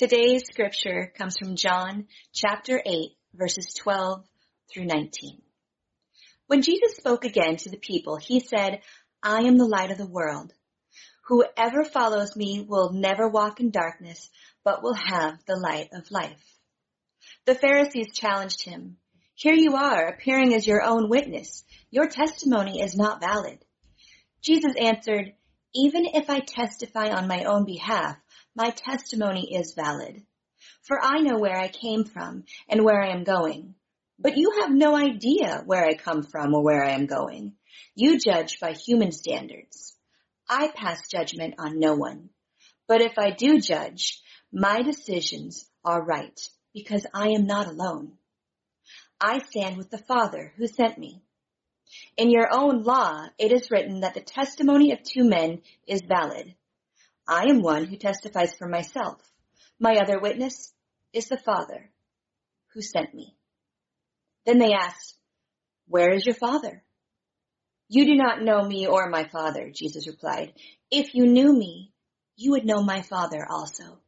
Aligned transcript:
Today's 0.00 0.44
scripture 0.50 1.12
comes 1.14 1.36
from 1.36 1.56
John 1.56 2.06
chapter 2.32 2.80
8 2.86 3.10
verses 3.34 3.74
12 3.74 4.24
through 4.72 4.86
19. 4.86 5.42
When 6.46 6.62
Jesus 6.62 6.96
spoke 6.96 7.26
again 7.26 7.56
to 7.58 7.68
the 7.68 7.76
people, 7.76 8.16
he 8.16 8.40
said, 8.40 8.80
I 9.22 9.40
am 9.40 9.58
the 9.58 9.66
light 9.66 9.90
of 9.90 9.98
the 9.98 10.06
world. 10.06 10.54
Whoever 11.26 11.84
follows 11.84 12.34
me 12.34 12.64
will 12.66 12.94
never 12.94 13.28
walk 13.28 13.60
in 13.60 13.70
darkness, 13.70 14.30
but 14.64 14.82
will 14.82 14.94
have 14.94 15.34
the 15.44 15.56
light 15.56 15.90
of 15.92 16.10
life. 16.10 16.42
The 17.44 17.54
Pharisees 17.54 18.14
challenged 18.14 18.64
him. 18.64 18.96
Here 19.34 19.52
you 19.52 19.76
are, 19.76 20.06
appearing 20.06 20.54
as 20.54 20.66
your 20.66 20.82
own 20.82 21.10
witness. 21.10 21.62
Your 21.90 22.08
testimony 22.08 22.80
is 22.80 22.96
not 22.96 23.20
valid. 23.20 23.58
Jesus 24.40 24.72
answered, 24.80 25.34
Even 25.74 26.06
if 26.06 26.30
I 26.30 26.40
testify 26.40 27.10
on 27.10 27.28
my 27.28 27.44
own 27.44 27.66
behalf, 27.66 28.16
my 28.60 28.68
testimony 28.68 29.54
is 29.54 29.72
valid. 29.72 30.22
For 30.82 31.02
I 31.02 31.20
know 31.20 31.38
where 31.38 31.56
I 31.56 31.68
came 31.68 32.04
from 32.04 32.44
and 32.68 32.84
where 32.84 33.02
I 33.02 33.08
am 33.08 33.24
going. 33.24 33.74
But 34.18 34.36
you 34.36 34.60
have 34.60 34.70
no 34.70 34.94
idea 34.94 35.62
where 35.64 35.86
I 35.86 35.94
come 35.94 36.22
from 36.22 36.54
or 36.54 36.62
where 36.62 36.84
I 36.84 36.90
am 36.90 37.06
going. 37.06 37.54
You 37.94 38.18
judge 38.18 38.60
by 38.60 38.72
human 38.72 39.12
standards. 39.12 39.96
I 40.46 40.68
pass 40.74 41.08
judgment 41.08 41.54
on 41.58 41.78
no 41.78 41.94
one. 41.94 42.28
But 42.86 43.00
if 43.00 43.18
I 43.18 43.30
do 43.30 43.60
judge, 43.60 44.20
my 44.52 44.82
decisions 44.82 45.66
are 45.82 46.04
right 46.04 46.38
because 46.74 47.06
I 47.14 47.28
am 47.28 47.46
not 47.46 47.66
alone. 47.66 48.12
I 49.18 49.38
stand 49.38 49.78
with 49.78 49.88
the 49.88 50.04
Father 50.12 50.52
who 50.58 50.66
sent 50.66 50.98
me. 50.98 51.22
In 52.18 52.30
your 52.30 52.48
own 52.52 52.82
law, 52.82 53.26
it 53.38 53.52
is 53.52 53.70
written 53.70 54.00
that 54.00 54.12
the 54.12 54.20
testimony 54.20 54.92
of 54.92 55.02
two 55.02 55.24
men 55.24 55.62
is 55.86 56.02
valid. 56.02 56.54
I 57.30 57.44
am 57.44 57.62
one 57.62 57.84
who 57.84 57.96
testifies 57.96 58.56
for 58.56 58.66
myself. 58.66 59.22
My 59.78 59.98
other 59.98 60.18
witness 60.18 60.72
is 61.12 61.28
the 61.28 61.38
Father 61.38 61.88
who 62.74 62.82
sent 62.82 63.14
me. 63.14 63.36
Then 64.44 64.58
they 64.58 64.72
asked, 64.72 65.14
Where 65.86 66.12
is 66.12 66.26
your 66.26 66.34
Father? 66.34 66.82
You 67.88 68.04
do 68.04 68.16
not 68.16 68.42
know 68.42 68.64
me 68.64 68.88
or 68.88 69.08
my 69.08 69.28
Father, 69.28 69.70
Jesus 69.72 70.08
replied. 70.08 70.54
If 70.90 71.14
you 71.14 71.24
knew 71.24 71.52
me, 71.52 71.92
you 72.36 72.50
would 72.50 72.64
know 72.64 72.82
my 72.82 73.02
Father 73.02 73.46
also. 73.48 74.00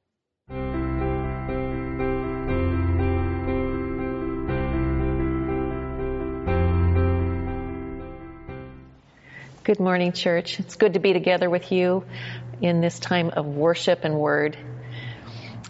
Good 9.65 9.79
morning, 9.79 10.11
church. 10.11 10.59
It's 10.59 10.75
good 10.75 10.95
to 10.95 10.99
be 10.99 11.13
together 11.13 11.49
with 11.49 11.71
you 11.71 12.05
in 12.61 12.81
this 12.81 12.99
time 12.99 13.31
of 13.31 13.47
worship 13.47 14.01
and 14.03 14.19
word. 14.19 14.57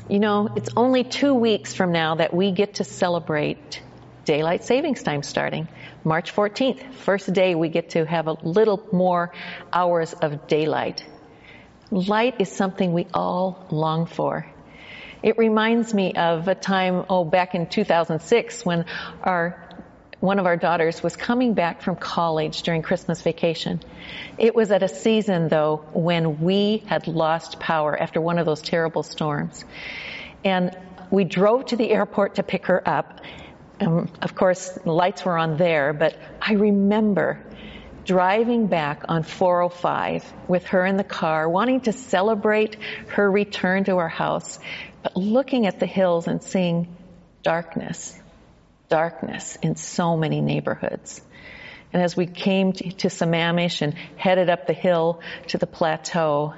You 0.08 0.18
know, 0.18 0.48
it's 0.56 0.70
only 0.78 1.04
two 1.04 1.34
weeks 1.34 1.74
from 1.74 1.92
now 1.92 2.14
that 2.14 2.32
we 2.32 2.52
get 2.52 2.76
to 2.76 2.84
celebrate 2.84 3.82
daylight 4.24 4.64
savings 4.64 5.02
time 5.02 5.22
starting 5.22 5.68
March 6.04 6.34
14th. 6.34 6.94
First 6.94 7.30
day 7.34 7.54
we 7.54 7.68
get 7.68 7.90
to 7.90 8.06
have 8.06 8.28
a 8.28 8.32
little 8.32 8.82
more 8.92 9.34
hours 9.70 10.14
of 10.14 10.46
daylight. 10.46 11.04
Light 11.90 12.36
is 12.40 12.50
something 12.50 12.94
we 12.94 13.06
all 13.12 13.66
long 13.70 14.06
for. 14.06 14.46
It 15.22 15.36
reminds 15.36 15.92
me 15.92 16.14
of 16.14 16.48
a 16.48 16.54
time, 16.54 17.04
oh, 17.10 17.26
back 17.26 17.54
in 17.54 17.66
2006 17.66 18.64
when 18.64 18.86
our 19.22 19.68
one 20.22 20.38
of 20.38 20.46
our 20.46 20.56
daughters 20.56 21.02
was 21.02 21.16
coming 21.16 21.52
back 21.52 21.82
from 21.82 21.96
college 21.96 22.62
during 22.62 22.80
Christmas 22.80 23.20
vacation. 23.22 23.80
It 24.38 24.54
was 24.54 24.70
at 24.70 24.84
a 24.84 24.88
season 24.88 25.48
though 25.48 25.84
when 25.94 26.40
we 26.40 26.84
had 26.86 27.08
lost 27.08 27.58
power 27.58 28.00
after 28.00 28.20
one 28.20 28.38
of 28.38 28.46
those 28.46 28.62
terrible 28.62 29.02
storms. 29.02 29.64
And 30.44 30.78
we 31.10 31.24
drove 31.24 31.66
to 31.66 31.76
the 31.76 31.90
airport 31.90 32.36
to 32.36 32.44
pick 32.44 32.66
her 32.66 32.88
up. 32.88 33.20
Um, 33.80 34.08
of 34.22 34.36
course, 34.36 34.68
the 34.68 34.92
lights 34.92 35.24
were 35.24 35.36
on 35.36 35.56
there, 35.56 35.92
but 35.92 36.16
I 36.40 36.52
remember 36.52 37.44
driving 38.04 38.68
back 38.68 39.02
on 39.08 39.24
405 39.24 40.32
with 40.46 40.66
her 40.66 40.86
in 40.86 40.96
the 40.96 41.04
car, 41.04 41.48
wanting 41.48 41.80
to 41.80 41.92
celebrate 41.92 42.76
her 43.08 43.28
return 43.28 43.82
to 43.84 43.96
our 43.96 44.08
house, 44.08 44.60
but 45.02 45.16
looking 45.16 45.66
at 45.66 45.80
the 45.80 45.86
hills 45.86 46.28
and 46.28 46.40
seeing 46.44 46.96
darkness 47.42 48.21
darkness 48.92 49.56
in 49.62 49.74
so 49.74 50.18
many 50.18 50.42
neighborhoods. 50.42 51.22
And 51.94 52.02
as 52.02 52.14
we 52.14 52.26
came 52.26 52.74
to, 52.74 53.08
Sammamish 53.08 53.80
and 53.80 53.94
headed 54.16 54.50
up 54.50 54.66
the 54.66 54.74
hill 54.74 55.22
to 55.48 55.56
the 55.56 55.66
plateau, 55.66 56.52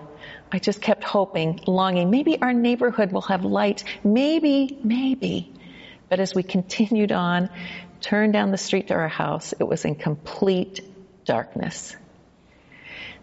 I 0.51 0.59
just 0.59 0.81
kept 0.81 1.05
hoping, 1.05 1.61
longing, 1.69 2.11
maybe 2.11 2.43
our 2.43 2.53
neighborhood 2.53 3.13
will 3.13 3.29
have 3.33 3.45
light. 3.45 3.85
Maybe, 4.03 4.77
maybe. 4.83 5.53
But 6.09 6.19
as 6.19 6.35
we 6.35 6.43
continued 6.43 7.13
on, 7.13 7.51
turned 8.01 8.33
down 8.33 8.51
the 8.51 8.59
street 8.59 8.89
to 8.89 8.95
our 8.95 9.09
house, 9.09 9.55
it 9.61 9.65
was 9.65 9.85
in 9.85 9.95
complete 9.95 10.81
darkness. 11.25 11.95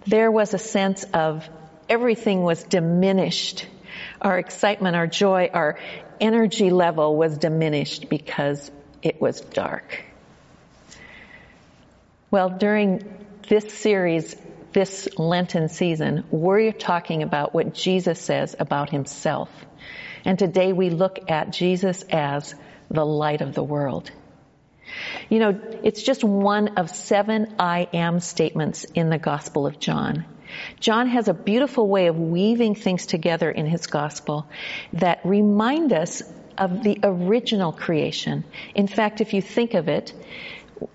There 0.07 0.31
was 0.31 0.53
a 0.53 0.57
sense 0.57 1.03
of 1.13 1.49
everything 1.89 2.43
was 2.43 2.63
diminished. 2.63 3.67
Our 4.21 4.39
excitement, 4.39 4.95
our 4.95 5.07
joy, 5.07 5.49
our 5.53 5.79
energy 6.21 6.69
level 6.69 7.17
was 7.17 7.37
diminished 7.37 8.07
because 8.07 8.71
it 9.01 9.21
was 9.21 9.41
dark. 9.41 10.03
Well, 12.29 12.49
during 12.49 13.25
this 13.49 13.73
series, 13.73 14.35
this 14.71 15.09
Lenten 15.17 15.67
season, 15.67 16.23
we're 16.31 16.71
talking 16.71 17.23
about 17.23 17.53
what 17.53 17.73
Jesus 17.73 18.21
says 18.21 18.55
about 18.57 18.89
himself. 18.89 19.49
And 20.23 20.39
today 20.39 20.71
we 20.71 20.89
look 20.89 21.29
at 21.29 21.51
Jesus 21.51 22.03
as 22.09 22.55
the 22.89 23.05
light 23.05 23.41
of 23.41 23.53
the 23.53 23.63
world. 23.63 24.11
You 25.29 25.39
know, 25.39 25.59
it's 25.83 26.03
just 26.03 26.23
one 26.23 26.77
of 26.77 26.89
seven 26.89 27.55
I 27.59 27.87
am 27.93 28.19
statements 28.19 28.83
in 28.83 29.09
the 29.09 29.17
Gospel 29.17 29.65
of 29.65 29.79
John. 29.79 30.25
John 30.79 31.07
has 31.07 31.27
a 31.27 31.33
beautiful 31.33 31.87
way 31.87 32.07
of 32.07 32.17
weaving 32.17 32.75
things 32.75 33.05
together 33.05 33.49
in 33.49 33.65
his 33.65 33.87
Gospel 33.87 34.47
that 34.93 35.21
remind 35.23 35.93
us 35.93 36.21
of 36.57 36.83
the 36.83 36.99
original 37.03 37.71
creation. 37.71 38.43
In 38.75 38.87
fact, 38.87 39.21
if 39.21 39.33
you 39.33 39.41
think 39.41 39.73
of 39.73 39.87
it, 39.87 40.13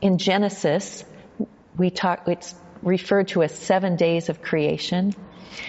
in 0.01 0.19
Genesis, 0.19 1.05
we 1.77 1.91
talk, 1.91 2.27
it's 2.29 2.55
referred 2.83 3.29
to 3.29 3.43
as 3.43 3.55
seven 3.55 3.97
days 3.97 4.29
of 4.29 4.43
creation. 4.43 5.15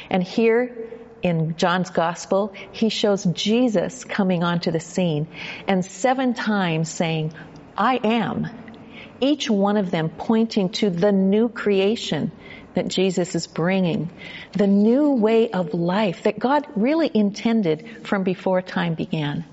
And 0.10 0.24
here 0.24 0.76
in 1.22 1.56
John's 1.58 1.90
gospel, 1.90 2.54
he 2.72 2.90
shows 2.90 3.24
Jesus 3.24 4.04
coming 4.04 4.44
onto 4.44 4.72
the 4.72 4.80
scene 4.80 5.28
and 5.68 5.84
seven 5.84 6.34
times 6.34 6.90
saying, 6.90 7.34
I 7.78 8.00
am. 8.04 8.48
Each 9.20 9.50
one 9.50 9.78
of 9.78 9.90
them 9.90 10.10
pointing 10.10 10.70
to 10.70 10.90
the 10.90 11.12
new 11.12 11.50
creation 11.50 12.32
that 12.76 12.88
Jesus 12.88 13.34
is 13.34 13.48
bringing, 13.48 14.12
the 14.52 14.68
new 14.68 15.14
way 15.14 15.50
of 15.50 15.74
life 15.74 16.24
that 16.24 16.38
God 16.38 16.68
really 16.76 17.10
intended 17.12 18.06
from 18.06 18.24
before 18.24 18.62
time 18.62 18.94
began. 18.94 19.46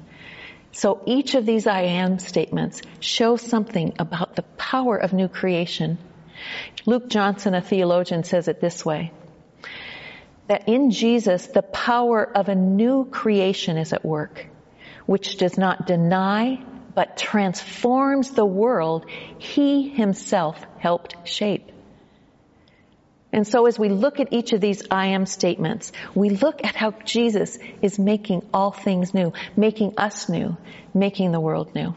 So 0.74 1.00
each 1.06 1.36
of 1.36 1.46
these 1.46 1.68
I 1.68 1.82
am 1.82 2.18
statements 2.18 2.82
show 2.98 3.36
something 3.36 3.94
about 4.00 4.34
the 4.34 4.42
power 4.42 4.96
of 4.96 5.12
new 5.12 5.28
creation. 5.28 5.98
Luke 6.84 7.08
Johnson, 7.08 7.54
a 7.54 7.62
theologian, 7.62 8.24
says 8.24 8.48
it 8.48 8.60
this 8.60 8.84
way. 8.84 9.12
That 10.48 10.68
in 10.68 10.90
Jesus, 10.90 11.46
the 11.46 11.62
power 11.62 12.24
of 12.24 12.48
a 12.48 12.56
new 12.56 13.04
creation 13.04 13.76
is 13.78 13.92
at 13.92 14.04
work, 14.04 14.48
which 15.06 15.36
does 15.36 15.56
not 15.56 15.86
deny, 15.86 16.60
but 16.92 17.16
transforms 17.16 18.30
the 18.30 18.44
world 18.44 19.06
he 19.38 19.88
himself 19.88 20.60
helped 20.78 21.16
shape. 21.26 21.70
And 23.34 23.44
so 23.44 23.66
as 23.66 23.76
we 23.76 23.88
look 23.88 24.20
at 24.20 24.32
each 24.32 24.52
of 24.52 24.60
these 24.60 24.84
I 24.92 25.08
am 25.08 25.26
statements, 25.26 25.90
we 26.14 26.30
look 26.30 26.64
at 26.64 26.76
how 26.76 26.92
Jesus 27.04 27.58
is 27.82 27.98
making 27.98 28.48
all 28.54 28.70
things 28.70 29.12
new, 29.12 29.32
making 29.56 29.94
us 29.98 30.28
new, 30.28 30.56
making 30.94 31.32
the 31.32 31.40
world 31.40 31.74
new. 31.74 31.96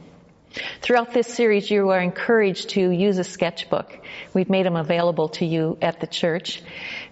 Throughout 0.81 1.13
this 1.13 1.27
series, 1.27 1.69
you 1.69 1.89
are 1.89 2.01
encouraged 2.01 2.69
to 2.69 2.89
use 2.89 3.19
a 3.19 3.23
sketchbook. 3.23 3.99
We've 4.33 4.49
made 4.49 4.65
them 4.65 4.75
available 4.75 5.29
to 5.37 5.45
you 5.45 5.77
at 5.79 5.99
the 5.99 6.07
church 6.07 6.63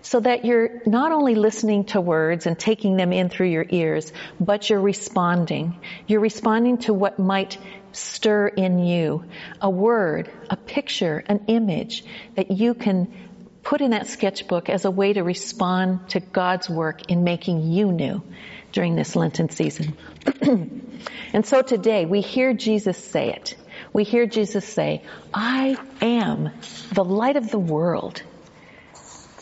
so 0.01 0.19
that 0.21 0.43
you're 0.43 0.81
not 0.87 1.11
only 1.11 1.35
listening 1.35 1.83
to 1.93 2.01
words 2.01 2.47
and 2.47 2.57
taking 2.57 2.97
them 2.97 3.13
in 3.13 3.29
through 3.29 3.49
your 3.49 3.67
ears, 3.69 4.11
but 4.39 4.67
you're 4.71 4.81
responding. 4.81 5.79
You're 6.07 6.21
responding 6.21 6.79
to 6.79 6.95
what 6.95 7.19
might 7.19 7.59
stir 7.91 8.47
in 8.47 8.79
you. 8.79 9.23
A 9.61 9.69
word, 9.69 10.31
a 10.49 10.57
picture, 10.57 11.23
an 11.27 11.45
image 11.47 12.03
that 12.33 12.49
you 12.49 12.73
can 12.73 13.13
put 13.65 13.81
in 13.81 13.91
that 13.91 14.05
sketchbook 14.07 14.69
as 14.69 14.85
a 14.85 14.91
way 14.91 15.11
to 15.11 15.23
respond 15.23 16.07
to 16.09 16.19
God's 16.19 16.69
work 16.69 17.11
in 17.11 17.23
making 17.23 17.71
you 17.71 17.91
new 17.91 18.21
during 18.71 18.95
this 18.95 19.15
Lenten 19.15 19.49
season. 19.49 19.97
and 21.33 21.45
so 21.45 21.63
today 21.63 22.05
we 22.05 22.21
hear 22.21 22.53
Jesus 22.53 22.95
say 22.95 23.31
it. 23.31 23.57
We 23.91 24.03
hear 24.03 24.27
Jesus 24.27 24.65
say, 24.65 25.01
I 25.33 25.77
am 25.99 26.51
the 26.93 27.03
light 27.03 27.37
of 27.37 27.49
the 27.49 27.59
world. 27.59 28.21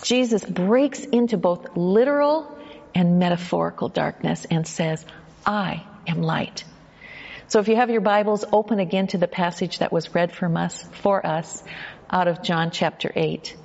Jesus 0.03 0.43
breaks 0.43 0.99
into 1.03 1.37
both 1.37 1.75
literal 1.75 2.57
and 2.95 3.19
metaphorical 3.19 3.89
darkness 3.89 4.45
and 4.49 4.65
says, 4.65 5.05
I 5.45 5.83
am 6.07 6.21
light. 6.21 6.63
So 7.49 7.59
if 7.59 7.67
you 7.67 7.75
have 7.75 7.89
your 7.89 8.01
Bibles, 8.01 8.45
open 8.53 8.79
again 8.79 9.07
to 9.07 9.17
the 9.17 9.27
passage 9.27 9.79
that 9.79 9.91
was 9.91 10.15
read 10.15 10.31
from 10.31 10.55
us, 10.55 10.81
for 11.01 11.25
us, 11.25 11.61
out 12.09 12.29
of 12.29 12.41
John 12.41 12.71
chapter 12.71 13.11
8. 13.13 13.57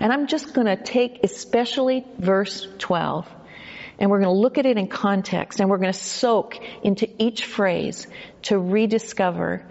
And 0.00 0.12
I'm 0.12 0.26
just 0.26 0.54
going 0.54 0.66
to 0.66 0.76
take 0.76 1.22
especially 1.22 2.04
verse 2.18 2.66
12 2.78 3.28
and 3.98 4.10
we're 4.10 4.20
going 4.20 4.34
to 4.34 4.40
look 4.40 4.58
at 4.58 4.66
it 4.66 4.76
in 4.76 4.88
context 4.88 5.60
and 5.60 5.70
we're 5.70 5.78
going 5.78 5.92
to 5.92 5.98
soak 5.98 6.58
into 6.82 7.08
each 7.22 7.44
phrase 7.44 8.06
to 8.42 8.58
rediscover 8.58 9.64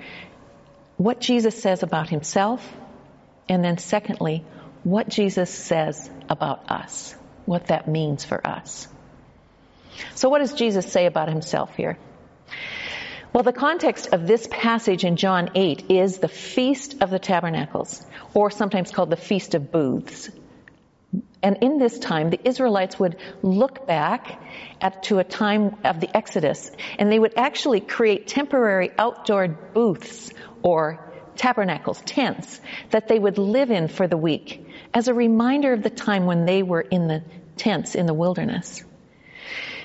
what 0.98 1.20
Jesus 1.20 1.62
says 1.62 1.84
about 1.84 2.10
himself 2.10 2.66
and 3.50 3.64
then 3.64 3.78
secondly, 3.78 4.46
what 4.84 5.10
Jesus 5.10 5.50
says 5.50 6.10
about 6.30 6.72
us, 6.72 7.16
what 7.46 7.68
that 7.68 7.88
means 7.88 8.24
for 8.24 8.46
us. 8.46 8.88
So 10.16 10.30
what 10.30 10.40
does 10.40 10.54
Jesus 10.54 10.92
say 10.92 11.06
about 11.06 11.30
himself 11.30 11.76
here? 11.76 11.98
Well, 13.34 13.42
the 13.42 13.52
context 13.52 14.10
of 14.14 14.28
this 14.28 14.48
passage 14.52 15.04
in 15.04 15.16
John 15.16 15.50
8 15.56 15.90
is 15.90 16.20
the 16.20 16.28
Feast 16.28 17.02
of 17.02 17.10
the 17.10 17.18
Tabernacles, 17.18 18.06
or 18.36 18.52
sometimes 18.52 18.92
called 18.92 19.10
the 19.10 19.18
Feast 19.18 19.56
of 19.56 19.72
Booths. 19.72 20.30
And 21.42 21.58
in 21.62 21.80
this 21.80 21.98
time, 21.98 22.30
the 22.30 22.40
Israelites 22.48 23.00
would 23.00 23.18
look 23.42 23.88
back 23.88 24.40
at, 24.80 25.02
to 25.06 25.18
a 25.18 25.24
time 25.24 25.78
of 25.84 26.00
the 26.00 26.16
Exodus, 26.16 26.70
and 27.00 27.12
they 27.12 27.18
would 27.18 27.34
actually 27.36 27.82
create 27.82 28.28
temporary 28.28 28.92
outdoor 29.00 29.48
booths 29.48 30.32
or 30.62 31.00
tabernacles, 31.36 32.04
tents, 32.06 32.62
that 32.92 33.08
they 33.08 33.18
would 33.18 33.40
live 33.40 33.72
in 33.72 33.88
for 33.88 34.08
the 34.08 34.16
week 34.16 34.64
as 34.94 35.08
a 35.08 35.14
reminder 35.16 35.74
of 35.74 35.82
the 35.82 35.90
time 35.90 36.28
when 36.28 36.46
they 36.46 36.62
were 36.62 36.82
in 36.82 37.08
the 37.08 37.24
tents 37.58 37.96
in 37.96 38.06
the 38.06 38.14
wilderness. 38.14 38.84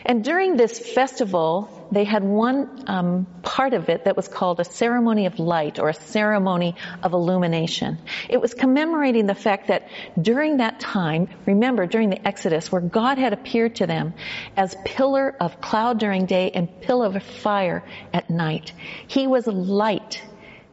And 0.08 0.24
during 0.24 0.56
this 0.56 0.78
festival, 0.78 1.86
they 1.92 2.04
had 2.04 2.24
one 2.24 2.84
um, 2.86 3.26
part 3.42 3.74
of 3.74 3.90
it 3.90 4.06
that 4.06 4.16
was 4.16 4.26
called 4.26 4.58
a 4.58 4.64
ceremony 4.64 5.26
of 5.26 5.38
light 5.38 5.78
or 5.78 5.90
a 5.90 5.94
ceremony 5.94 6.76
of 7.02 7.12
illumination. 7.12 7.98
It 8.30 8.40
was 8.40 8.54
commemorating 8.54 9.26
the 9.26 9.34
fact 9.34 9.68
that 9.68 9.86
during 10.20 10.56
that 10.56 10.80
time, 10.80 11.28
remember 11.44 11.86
during 11.86 12.08
the 12.08 12.26
Exodus, 12.26 12.72
where 12.72 12.80
God 12.80 13.18
had 13.18 13.34
appeared 13.34 13.76
to 13.76 13.86
them 13.86 14.14
as 14.56 14.74
pillar 14.86 15.36
of 15.38 15.60
cloud 15.60 15.98
during 15.98 16.24
day 16.24 16.52
and 16.52 16.80
pillar 16.80 17.14
of 17.14 17.22
fire 17.22 17.84
at 18.10 18.30
night, 18.30 18.72
He 19.08 19.26
was 19.26 19.46
light 19.46 20.22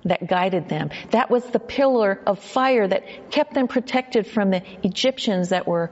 that 0.06 0.28
guided 0.28 0.70
them. 0.70 0.92
That 1.12 1.30
was 1.30 1.44
the 1.44 1.60
pillar 1.60 2.22
of 2.26 2.40
fire 2.40 2.88
that 2.88 3.32
kept 3.32 3.54
them 3.54 3.68
protected 3.68 4.28
from 4.28 4.52
the 4.52 4.64
Egyptians 4.84 5.50
that 5.50 5.68
were 5.68 5.92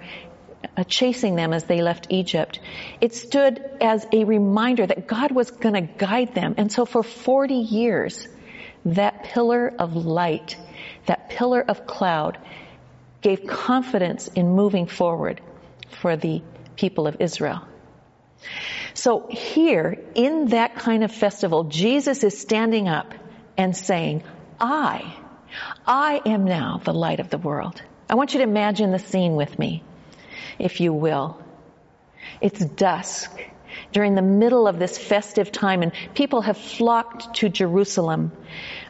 Uh, 0.75 0.83
chasing 0.83 1.35
them 1.35 1.53
as 1.53 1.65
they 1.65 1.81
left 1.81 2.07
Egypt. 2.09 2.59
It 3.01 3.13
stood 3.13 3.61
as 3.81 4.07
a 4.11 4.23
reminder 4.23 4.87
that 4.87 5.07
God 5.07 5.31
was 5.31 5.51
going 5.51 5.75
to 5.75 5.81
guide 5.81 6.33
them. 6.33 6.55
And 6.57 6.71
so 6.71 6.85
for 6.85 7.03
40 7.03 7.53
years, 7.53 8.27
that 8.85 9.25
pillar 9.25 9.71
of 9.77 9.95
light, 9.95 10.57
that 11.05 11.29
pillar 11.29 11.61
of 11.61 11.85
cloud 11.85 12.37
gave 13.21 13.45
confidence 13.45 14.27
in 14.29 14.55
moving 14.55 14.87
forward 14.87 15.41
for 16.01 16.15
the 16.15 16.41
people 16.75 17.07
of 17.07 17.17
Israel. 17.19 17.67
So 18.93 19.27
here, 19.29 19.99
in 20.15 20.47
that 20.47 20.75
kind 20.75 21.03
of 21.03 21.11
festival, 21.11 21.65
Jesus 21.65 22.23
is 22.23 22.39
standing 22.39 22.87
up 22.87 23.13
and 23.57 23.75
saying, 23.75 24.23
I, 24.59 25.13
I 25.85 26.21
am 26.25 26.45
now 26.45 26.81
the 26.83 26.93
light 26.93 27.19
of 27.19 27.29
the 27.29 27.37
world. 27.37 27.81
I 28.09 28.15
want 28.15 28.33
you 28.33 28.39
to 28.39 28.43
imagine 28.45 28.91
the 28.91 28.99
scene 28.99 29.35
with 29.35 29.59
me 29.59 29.83
if 30.59 30.79
you 30.81 30.93
will. 30.93 31.41
It's 32.41 32.63
dusk 32.63 33.31
during 33.91 34.15
the 34.15 34.21
middle 34.21 34.67
of 34.67 34.79
this 34.79 34.97
festive 34.97 35.51
time 35.51 35.81
and 35.81 35.91
people 36.13 36.41
have 36.41 36.57
flocked 36.57 37.35
to 37.35 37.49
Jerusalem. 37.49 38.31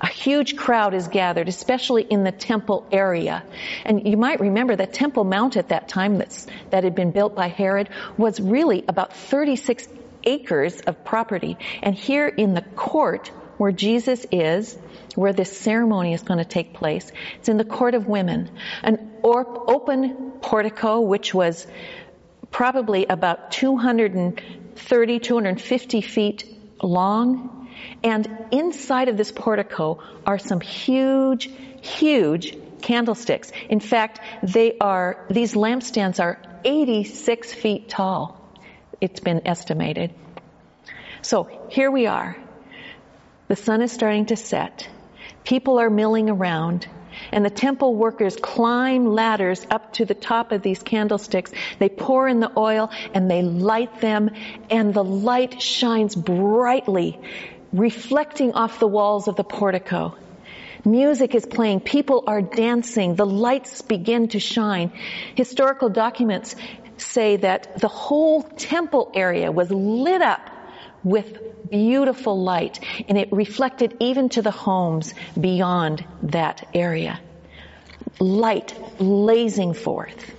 A 0.01 0.07
huge 0.07 0.55
crowd 0.55 0.93
is 0.93 1.07
gathered, 1.07 1.47
especially 1.47 2.03
in 2.03 2.23
the 2.23 2.31
temple 2.31 2.85
area. 2.91 3.43
And 3.85 4.07
you 4.07 4.17
might 4.17 4.39
remember 4.39 4.75
that 4.75 4.93
Temple 4.93 5.23
Mount 5.23 5.57
at 5.57 5.69
that 5.69 5.87
time 5.87 6.17
that's, 6.17 6.47
that 6.69 6.83
had 6.83 6.95
been 6.95 7.11
built 7.11 7.35
by 7.35 7.47
Herod 7.47 7.89
was 8.17 8.39
really 8.39 8.83
about 8.87 9.13
36 9.13 9.87
acres 10.25 10.79
of 10.81 11.03
property. 11.03 11.57
And 11.81 11.95
here 11.95 12.27
in 12.27 12.53
the 12.53 12.61
court 12.61 13.31
where 13.57 13.71
Jesus 13.71 14.25
is, 14.31 14.77
where 15.15 15.33
this 15.33 15.55
ceremony 15.55 16.13
is 16.13 16.21
going 16.23 16.39
to 16.39 16.45
take 16.45 16.73
place. 16.73 17.11
It's 17.39 17.49
in 17.49 17.57
the 17.57 17.65
court 17.65 17.95
of 17.95 18.07
women. 18.07 18.49
An 18.83 19.11
open 19.23 20.33
portico, 20.41 21.01
which 21.01 21.33
was 21.33 21.67
probably 22.51 23.05
about 23.05 23.51
230, 23.51 25.19
250 25.19 26.01
feet 26.01 26.57
long. 26.81 27.69
And 28.03 28.27
inside 28.51 29.09
of 29.09 29.17
this 29.17 29.31
portico 29.31 29.99
are 30.25 30.39
some 30.39 30.61
huge, 30.61 31.49
huge 31.81 32.57
candlesticks. 32.81 33.51
In 33.69 33.79
fact, 33.79 34.19
they 34.43 34.77
are, 34.77 35.25
these 35.29 35.53
lampstands 35.53 36.19
are 36.19 36.39
86 36.63 37.53
feet 37.53 37.89
tall. 37.89 38.39
It's 39.01 39.19
been 39.19 39.47
estimated. 39.47 40.13
So 41.21 41.67
here 41.69 41.89
we 41.89 42.07
are. 42.07 42.37
The 43.53 43.61
sun 43.61 43.83
is 43.83 43.91
starting 43.91 44.25
to 44.25 44.35
set. 44.35 44.89
People 45.43 45.77
are 45.77 45.91
milling 45.91 46.27
around. 46.27 46.87
And 47.31 47.45
the 47.45 47.51
temple 47.51 47.93
workers 47.93 48.35
climb 48.35 49.05
ladders 49.05 49.63
up 49.69 49.93
to 49.93 50.05
the 50.05 50.15
top 50.15 50.51
of 50.51 50.63
these 50.63 50.81
candlesticks. 50.81 51.51
They 51.77 51.87
pour 51.87 52.27
in 52.27 52.39
the 52.39 52.51
oil 52.57 52.89
and 53.13 53.29
they 53.29 53.43
light 53.43 54.01
them 54.01 54.31
and 54.71 54.91
the 54.91 55.03
light 55.03 55.61
shines 55.61 56.15
brightly, 56.15 57.19
reflecting 57.71 58.53
off 58.53 58.79
the 58.79 58.87
walls 58.87 59.27
of 59.27 59.35
the 59.35 59.43
portico. 59.43 60.15
Music 60.83 61.35
is 61.35 61.45
playing. 61.45 61.81
People 61.81 62.23
are 62.25 62.41
dancing. 62.41 63.13
The 63.13 63.27
lights 63.27 63.83
begin 63.83 64.29
to 64.29 64.39
shine. 64.39 64.91
Historical 65.35 65.89
documents 65.89 66.55
say 66.97 67.37
that 67.37 67.77
the 67.77 67.87
whole 67.87 68.41
temple 68.41 69.11
area 69.13 69.51
was 69.51 69.69
lit 69.69 70.23
up 70.23 70.49
with 71.03 71.62
beautiful 71.69 72.41
light 72.41 72.79
and 73.07 73.17
it 73.17 73.31
reflected 73.31 73.97
even 73.99 74.29
to 74.29 74.41
the 74.41 74.51
homes 74.51 75.13
beyond 75.39 76.05
that 76.23 76.69
area. 76.73 77.19
Light 78.19 78.77
blazing 78.97 79.73
forth. 79.73 80.31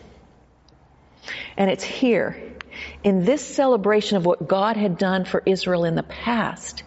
And 1.56 1.71
it's 1.71 1.85
here 1.85 2.55
in 3.03 3.25
this 3.25 3.44
celebration 3.44 4.17
of 4.17 4.26
what 4.26 4.47
God 4.47 4.76
had 4.76 4.99
done 4.99 5.25
for 5.25 5.43
Israel 5.47 5.85
in 5.85 5.94
the 5.94 6.03
past 6.03 6.82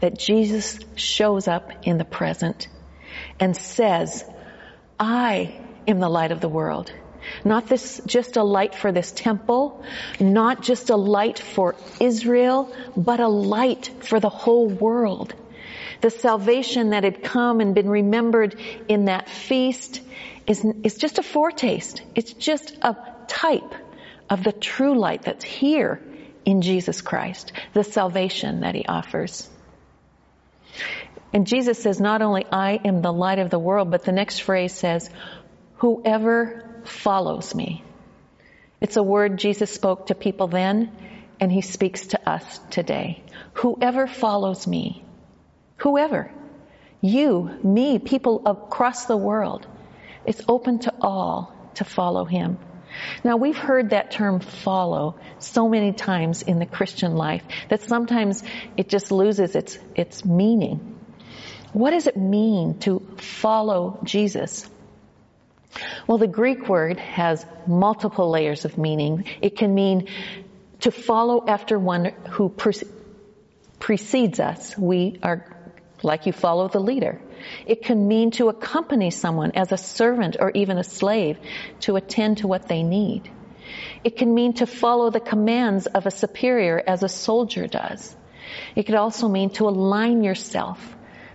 that 0.00 0.18
Jesus 0.18 0.78
shows 0.96 1.48
up 1.48 1.70
in 1.86 1.98
the 1.98 2.04
present 2.04 2.68
and 3.40 3.56
says, 3.56 4.24
I 4.98 5.60
am 5.86 5.98
the 5.98 6.08
light 6.08 6.32
of 6.32 6.40
the 6.40 6.48
world. 6.48 6.92
Not 7.44 7.68
this, 7.68 8.00
just 8.06 8.36
a 8.36 8.42
light 8.42 8.74
for 8.74 8.92
this 8.92 9.12
temple, 9.12 9.84
not 10.20 10.62
just 10.62 10.90
a 10.90 10.96
light 10.96 11.38
for 11.38 11.74
Israel, 12.00 12.74
but 12.96 13.20
a 13.20 13.28
light 13.28 13.90
for 14.00 14.20
the 14.20 14.28
whole 14.28 14.68
world. 14.68 15.34
The 16.00 16.10
salvation 16.10 16.90
that 16.90 17.04
had 17.04 17.22
come 17.22 17.60
and 17.60 17.74
been 17.74 17.88
remembered 17.88 18.60
in 18.88 19.06
that 19.06 19.28
feast 19.28 20.00
is, 20.46 20.64
is 20.82 20.96
just 20.96 21.18
a 21.18 21.22
foretaste. 21.22 22.02
It's 22.14 22.32
just 22.32 22.76
a 22.82 22.96
type 23.26 23.74
of 24.28 24.44
the 24.44 24.52
true 24.52 24.98
light 24.98 25.22
that's 25.22 25.44
here 25.44 26.00
in 26.44 26.62
Jesus 26.62 27.00
Christ, 27.00 27.52
the 27.72 27.84
salvation 27.84 28.60
that 28.60 28.74
he 28.74 28.84
offers. 28.86 29.48
And 31.32 31.46
Jesus 31.46 31.82
says, 31.82 32.00
not 32.00 32.22
only 32.22 32.44
I 32.50 32.80
am 32.84 33.02
the 33.02 33.12
light 33.12 33.38
of 33.38 33.50
the 33.50 33.58
world, 33.58 33.90
but 33.90 34.04
the 34.04 34.12
next 34.12 34.40
phrase 34.40 34.72
says, 34.72 35.10
whoever 35.76 36.63
follows 36.84 37.54
me. 37.54 37.82
It's 38.80 38.96
a 38.96 39.02
word 39.02 39.38
Jesus 39.38 39.70
spoke 39.70 40.08
to 40.08 40.14
people 40.14 40.48
then, 40.48 40.92
and 41.40 41.50
he 41.50 41.60
speaks 41.60 42.08
to 42.08 42.28
us 42.28 42.60
today. 42.70 43.22
Whoever 43.54 44.06
follows 44.06 44.66
me, 44.66 45.04
whoever, 45.78 46.30
you, 47.00 47.50
me, 47.62 47.98
people 47.98 48.42
across 48.46 49.06
the 49.06 49.16
world, 49.16 49.66
it's 50.26 50.42
open 50.48 50.80
to 50.80 50.94
all 51.00 51.54
to 51.74 51.84
follow 51.84 52.24
him. 52.24 52.58
Now 53.24 53.36
we've 53.36 53.56
heard 53.56 53.90
that 53.90 54.10
term 54.10 54.40
follow 54.40 55.16
so 55.38 55.68
many 55.68 55.92
times 55.92 56.42
in 56.42 56.58
the 56.58 56.66
Christian 56.66 57.16
life 57.16 57.42
that 57.68 57.82
sometimes 57.82 58.42
it 58.76 58.88
just 58.88 59.10
loses 59.10 59.56
its, 59.56 59.78
its 59.94 60.24
meaning. 60.24 60.98
What 61.72 61.90
does 61.90 62.06
it 62.06 62.16
mean 62.16 62.78
to 62.80 63.00
follow 63.16 63.98
Jesus? 64.04 64.68
Well, 66.06 66.18
the 66.18 66.26
Greek 66.26 66.68
word 66.68 66.98
has 66.98 67.44
multiple 67.66 68.30
layers 68.30 68.64
of 68.64 68.78
meaning. 68.78 69.24
It 69.40 69.56
can 69.56 69.74
mean 69.74 70.08
to 70.80 70.90
follow 70.90 71.44
after 71.46 71.78
one 71.78 72.12
who 72.30 72.48
pre- 72.48 72.82
precedes 73.78 74.40
us. 74.40 74.76
We 74.76 75.18
are 75.22 75.46
like 76.02 76.26
you 76.26 76.32
follow 76.32 76.68
the 76.68 76.80
leader. 76.80 77.20
It 77.66 77.82
can 77.82 78.06
mean 78.08 78.30
to 78.32 78.48
accompany 78.48 79.10
someone 79.10 79.52
as 79.54 79.72
a 79.72 79.76
servant 79.76 80.36
or 80.38 80.50
even 80.50 80.78
a 80.78 80.84
slave 80.84 81.38
to 81.80 81.96
attend 81.96 82.38
to 82.38 82.46
what 82.46 82.68
they 82.68 82.82
need. 82.82 83.30
It 84.02 84.16
can 84.16 84.34
mean 84.34 84.54
to 84.54 84.66
follow 84.66 85.10
the 85.10 85.20
commands 85.20 85.86
of 85.86 86.06
a 86.06 86.10
superior 86.10 86.82
as 86.86 87.02
a 87.02 87.08
soldier 87.08 87.66
does. 87.66 88.14
It 88.76 88.84
could 88.84 88.94
also 88.94 89.28
mean 89.28 89.50
to 89.50 89.68
align 89.68 90.22
yourself 90.22 90.93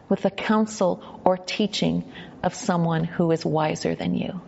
with 0.09 0.23
the 0.23 0.31
counsel 0.31 1.21
or 1.23 1.37
teaching 1.37 2.11
of 2.43 2.55
someone 2.55 3.03
who 3.03 3.31
is 3.31 3.45
wiser 3.45 3.95
than 3.95 4.15
you. 4.15 4.41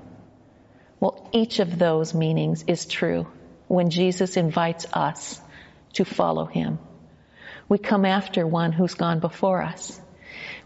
Well, 1.00 1.30
each 1.32 1.60
of 1.60 1.80
those 1.80 2.14
meanings 2.14 2.64
is 2.68 2.86
true 2.86 3.28
when 3.68 3.90
Jesus 3.90 4.38
invites 4.38 4.86
us 4.92 5.40
to 5.94 6.06
follow 6.06 6.46
him. 6.46 6.80
We 7.70 7.78
come 7.78 8.06
after 8.06 8.46
one 8.46 8.72
who's 8.72 8.96
gone 8.96 9.20
before 9.20 9.62
us. 9.62 10.00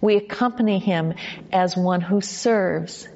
We 0.01 0.15
accompany 0.15 0.79
him 0.79 1.13
as 1.51 1.77
one 1.77 2.01
who 2.01 2.21
serves. 2.21 3.07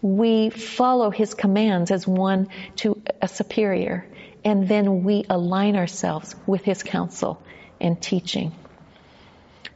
We 0.00 0.50
follow 0.50 1.10
his 1.10 1.34
commands 1.34 1.90
as 1.90 2.06
one 2.06 2.48
to 2.76 3.02
a 3.20 3.28
superior. 3.28 4.06
And 4.44 4.68
then 4.68 5.02
we 5.02 5.24
align 5.28 5.76
ourselves 5.76 6.34
with 6.46 6.64
his 6.64 6.82
counsel 6.82 7.42
and 7.80 8.00
teaching. 8.00 8.52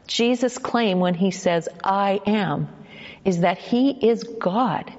Jesus' 0.07 0.59
claim 0.59 1.01
when 1.01 1.15
he 1.15 1.31
says, 1.31 1.69
I 1.83 2.21
am, 2.27 2.69
is 3.25 3.41
that 3.41 3.59
he 3.59 3.91
is 3.91 4.25
God. 4.25 4.93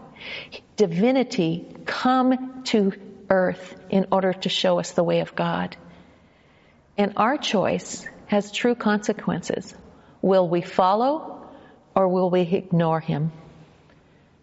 Divinity 0.76 1.68
come 1.86 2.64
to 2.66 2.94
earth 3.30 3.76
in 3.90 4.08
order 4.12 4.34
to 4.34 4.50
show 4.50 4.80
us 4.80 4.92
the 4.92 5.04
way 5.04 5.20
of 5.20 5.36
God. 5.36 5.76
And 6.98 7.14
our 7.18 7.38
choice 7.38 8.08
has 8.28 8.52
true 8.52 8.76
consequences. 8.76 9.76
Will 10.22 10.48
we 10.48 10.62
follow 10.62 11.48
or 11.96 12.08
will 12.08 12.30
we 12.30 12.42
ignore 12.42 13.00
him? 13.00 13.32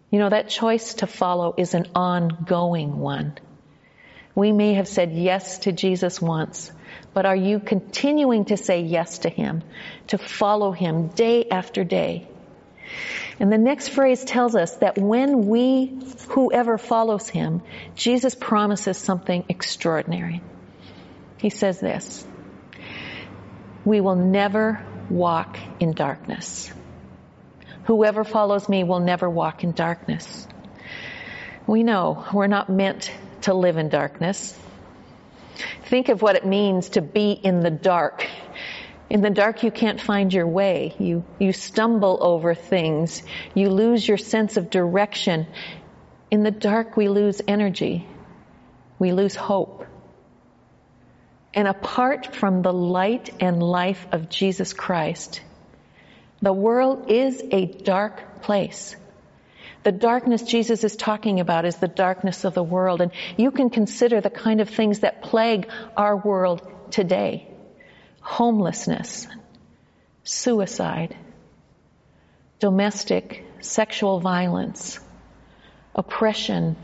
You 0.09 0.19
know, 0.19 0.29
that 0.29 0.49
choice 0.49 0.95
to 0.95 1.07
follow 1.07 1.55
is 1.57 1.73
an 1.73 1.87
ongoing 1.95 2.99
one. 2.99 3.37
We 4.35 4.51
may 4.51 4.75
have 4.75 4.87
said 4.87 5.11
yes 5.11 5.59
to 5.59 5.71
Jesus 5.71 6.21
once, 6.21 6.71
but 7.13 7.25
are 7.25 7.35
you 7.35 7.59
continuing 7.59 8.45
to 8.45 8.57
say 8.57 8.81
yes 8.81 9.19
to 9.19 9.29
Him, 9.29 9.63
to 10.07 10.17
follow 10.17 10.71
Him 10.71 11.07
day 11.07 11.47
after 11.49 11.83
day? 11.83 12.27
And 13.39 13.51
the 13.51 13.57
next 13.57 13.89
phrase 13.89 14.23
tells 14.23 14.55
us 14.55 14.75
that 14.77 14.97
when 14.97 15.47
we, 15.47 15.99
whoever 16.29 16.77
follows 16.77 17.27
Him, 17.27 17.61
Jesus 17.95 18.35
promises 18.35 18.97
something 18.97 19.45
extraordinary. 19.49 20.41
He 21.37 21.49
says 21.49 21.79
this, 21.79 22.25
we 23.83 23.99
will 23.99 24.15
never 24.15 24.85
walk 25.09 25.57
in 25.79 25.93
darkness. 25.93 26.71
Whoever 27.85 28.23
follows 28.23 28.69
me 28.69 28.83
will 28.83 28.99
never 28.99 29.29
walk 29.29 29.63
in 29.63 29.71
darkness. 29.71 30.47
We 31.65 31.83
know 31.83 32.25
we're 32.31 32.47
not 32.47 32.69
meant 32.69 33.11
to 33.41 33.53
live 33.53 33.77
in 33.77 33.89
darkness. 33.89 34.57
Think 35.85 36.09
of 36.09 36.21
what 36.21 36.35
it 36.35 36.45
means 36.45 36.89
to 36.89 37.01
be 37.01 37.31
in 37.31 37.59
the 37.59 37.69
dark. 37.69 38.27
In 39.09 39.21
the 39.21 39.29
dark, 39.29 39.63
you 39.63 39.71
can't 39.71 39.99
find 39.99 40.33
your 40.33 40.47
way. 40.47 40.95
You, 40.97 41.25
you 41.37 41.51
stumble 41.51 42.17
over 42.21 42.55
things. 42.55 43.23
You 43.53 43.69
lose 43.69 44.07
your 44.07 44.17
sense 44.17 44.55
of 44.55 44.69
direction. 44.69 45.47
In 46.29 46.43
the 46.43 46.51
dark, 46.51 46.95
we 46.95 47.09
lose 47.09 47.41
energy. 47.45 48.07
We 48.99 49.11
lose 49.11 49.35
hope. 49.35 49.85
And 51.53 51.67
apart 51.67 52.33
from 52.33 52.61
the 52.61 52.71
light 52.71 53.29
and 53.41 53.61
life 53.61 54.07
of 54.13 54.29
Jesus 54.29 54.71
Christ, 54.71 55.41
the 56.41 56.53
world 56.53 57.11
is 57.11 57.43
a 57.51 57.65
dark 57.65 58.41
place. 58.41 58.95
The 59.83 59.91
darkness 59.91 60.43
Jesus 60.43 60.83
is 60.83 60.95
talking 60.95 61.39
about 61.39 61.65
is 61.65 61.77
the 61.77 61.87
darkness 61.87 62.43
of 62.43 62.53
the 62.53 62.63
world. 62.63 63.01
And 63.01 63.11
you 63.37 63.51
can 63.51 63.69
consider 63.69 64.21
the 64.21 64.29
kind 64.29 64.61
of 64.61 64.69
things 64.69 64.99
that 64.99 65.21
plague 65.21 65.67
our 65.97 66.15
world 66.15 66.61
today. 66.91 67.47
Homelessness, 68.21 69.27
suicide, 70.23 71.15
domestic 72.59 73.43
sexual 73.61 74.19
violence, 74.19 74.99
oppression, 75.95 76.75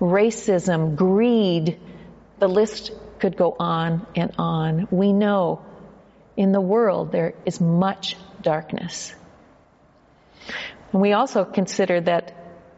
racism, 0.00 0.96
greed. 0.96 1.78
The 2.38 2.48
list 2.48 2.92
could 3.18 3.36
go 3.36 3.56
on 3.58 4.06
and 4.14 4.32
on. 4.38 4.88
We 4.90 5.12
know 5.12 5.64
in 6.36 6.52
the 6.52 6.60
world 6.60 7.12
there 7.12 7.34
is 7.44 7.60
much 7.60 8.16
darkness. 8.42 9.14
And 10.92 11.02
we 11.02 11.12
also 11.12 11.44
consider 11.44 12.00
that 12.00 12.34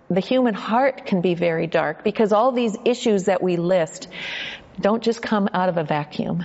the 0.09 0.21
human 0.21 0.55
heart 0.55 1.07
can 1.07 1.21
be 1.21 1.35
very 1.35 1.67
dark 1.67 2.03
because 2.03 2.33
all 2.33 2.53
these 2.53 2.77
issues 2.85 3.25
that 3.25 3.43
we 3.43 3.57
list 3.57 4.09
don't 4.81 5.03
just 5.03 5.23
come 5.23 5.49
out 5.53 5.69
of 5.69 5.77
a 5.77 5.85
vacuum. 5.85 6.45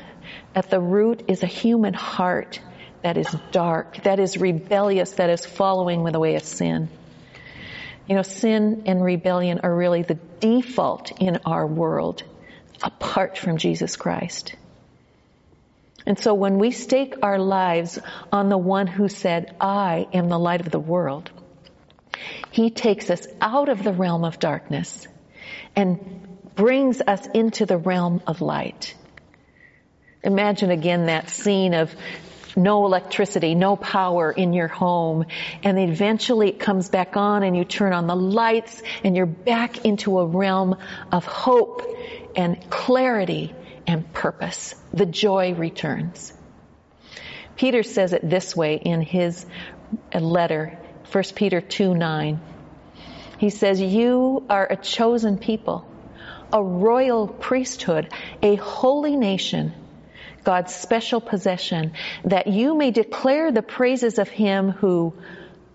At 0.54 0.70
the 0.70 0.80
root 0.80 1.24
is 1.28 1.42
a 1.42 1.48
human 1.48 1.94
heart 1.94 2.60
that 3.02 3.18
is 3.18 3.28
dark, 3.52 4.04
that 4.04 4.20
is 4.20 4.38
rebellious, 4.38 5.14
that 5.14 5.30
is 5.30 5.46
following 5.46 6.04
the 6.04 6.20
way 6.20 6.36
of 6.36 6.44
sin. 6.44 6.90
You 8.08 8.16
know, 8.16 8.22
sin 8.22 8.84
and 8.86 9.04
rebellion 9.04 9.62
are 9.64 9.76
really 9.76 10.04
the 10.04 10.20
default 10.40 11.20
in 11.20 11.40
our 11.46 11.66
world 11.66 12.24
apart 12.84 13.38
from 13.38 13.58
Jesus 13.58 13.96
Christ. 13.96 14.56
And 16.06 16.20
so 16.20 16.36
when 16.36 16.60
we 16.60 16.70
stake 16.70 17.16
our 17.24 17.40
lives 17.40 17.98
on 18.32 18.50
the 18.50 18.58
one 18.58 18.86
who 18.86 19.08
said, 19.08 19.56
I 19.60 20.08
am 20.14 20.30
the 20.30 20.38
light 20.38 20.62
of 20.62 20.70
the 20.70 20.80
world, 20.80 21.32
he 22.52 22.70
takes 22.70 23.10
us 23.10 23.28
out 23.42 23.70
of 23.70 23.84
the 23.84 23.94
realm 23.94 24.24
of 24.24 24.40
darkness 24.40 25.08
and 25.76 26.54
brings 26.56 27.02
us 27.02 27.28
into 27.34 27.66
the 27.66 27.78
realm 27.78 28.22
of 28.28 28.42
light. 28.42 28.96
Imagine 30.24 30.72
again 30.72 31.08
that 31.08 31.30
scene 31.30 31.74
of 31.74 31.94
no 32.56 32.86
electricity, 32.86 33.54
no 33.54 33.76
power 33.76 34.32
in 34.32 34.54
your 34.54 34.70
home, 34.70 35.26
and 35.64 35.78
eventually 35.78 36.50
it 36.50 36.60
comes 36.60 36.90
back 36.90 37.18
on 37.18 37.44
and 37.44 37.56
you 37.56 37.66
turn 37.66 37.94
on 37.94 38.08
the 38.08 38.16
lights 38.16 38.82
and 39.04 39.16
you're 39.16 39.26
back 39.26 39.86
into 39.86 40.20
a 40.20 40.26
realm 40.26 40.78
of 41.12 41.26
hope 41.26 41.84
and 42.36 42.70
clarity 42.70 43.54
and 43.86 44.12
purpose. 44.14 44.74
The 44.94 45.06
joy 45.06 45.54
returns. 45.54 46.34
Peter 47.58 47.84
says 47.84 48.14
it 48.14 48.28
this 48.28 48.56
way 48.56 48.76
in 48.76 49.02
his 49.02 49.46
letter 50.14 50.80
1 51.12 51.24
Peter 51.36 51.62
2 51.62 51.94
9. 51.94 52.40
He 53.38 53.50
says, 53.50 53.82
You 53.82 54.46
are 54.50 54.68
a 54.70 54.76
chosen 54.76 55.38
people, 55.38 55.88
a 56.52 56.64
royal 56.64 57.28
priesthood, 57.28 58.10
a 58.42 58.56
holy 58.56 59.16
nation, 59.16 59.74
God's 60.44 60.74
special 60.74 61.22
possession, 61.22 61.94
that 62.24 62.48
you 62.48 62.76
may 62.76 62.92
declare 62.92 63.52
the 63.52 63.62
praises 63.62 64.20
of 64.20 64.30
Him 64.30 64.70
who 64.70 65.14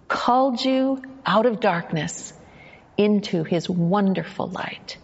called 0.08 0.64
you 0.64 1.02
out 1.24 1.46
of 1.46 1.60
darkness 1.60 2.32
into 2.96 3.44
His 3.44 3.68
wonderful 3.68 4.48
light. 4.48 4.96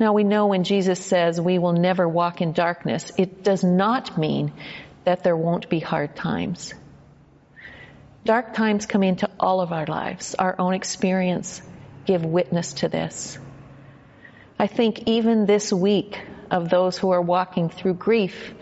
Now 0.00 0.12
we 0.12 0.24
know 0.24 0.46
when 0.46 0.64
Jesus 0.64 1.04
says 1.04 1.40
we 1.40 1.58
will 1.58 1.72
never 1.72 2.08
walk 2.08 2.40
in 2.40 2.52
darkness, 2.52 3.12
it 3.16 3.44
does 3.44 3.62
not 3.62 4.18
mean 4.18 4.52
that 5.04 5.22
there 5.22 5.36
won't 5.36 5.68
be 5.68 5.78
hard 5.78 6.16
times. 6.16 6.74
Dark 8.24 8.54
times 8.54 8.86
come 8.86 9.02
into 9.02 9.28
all 9.38 9.60
of 9.60 9.70
our 9.70 9.84
lives. 9.84 10.34
Our 10.34 10.58
own 10.58 10.72
experience 10.72 11.60
give 12.06 12.24
witness 12.24 12.72
to 12.74 12.88
this. 12.88 13.38
I 14.58 14.66
think 14.66 15.02
even 15.06 15.44
this 15.44 15.70
week 15.70 16.18
of 16.50 16.70
those 16.70 16.96
who 16.96 17.10
are 17.10 17.20
walking 17.20 17.68
through 17.68 17.94
grief, 17.94 18.54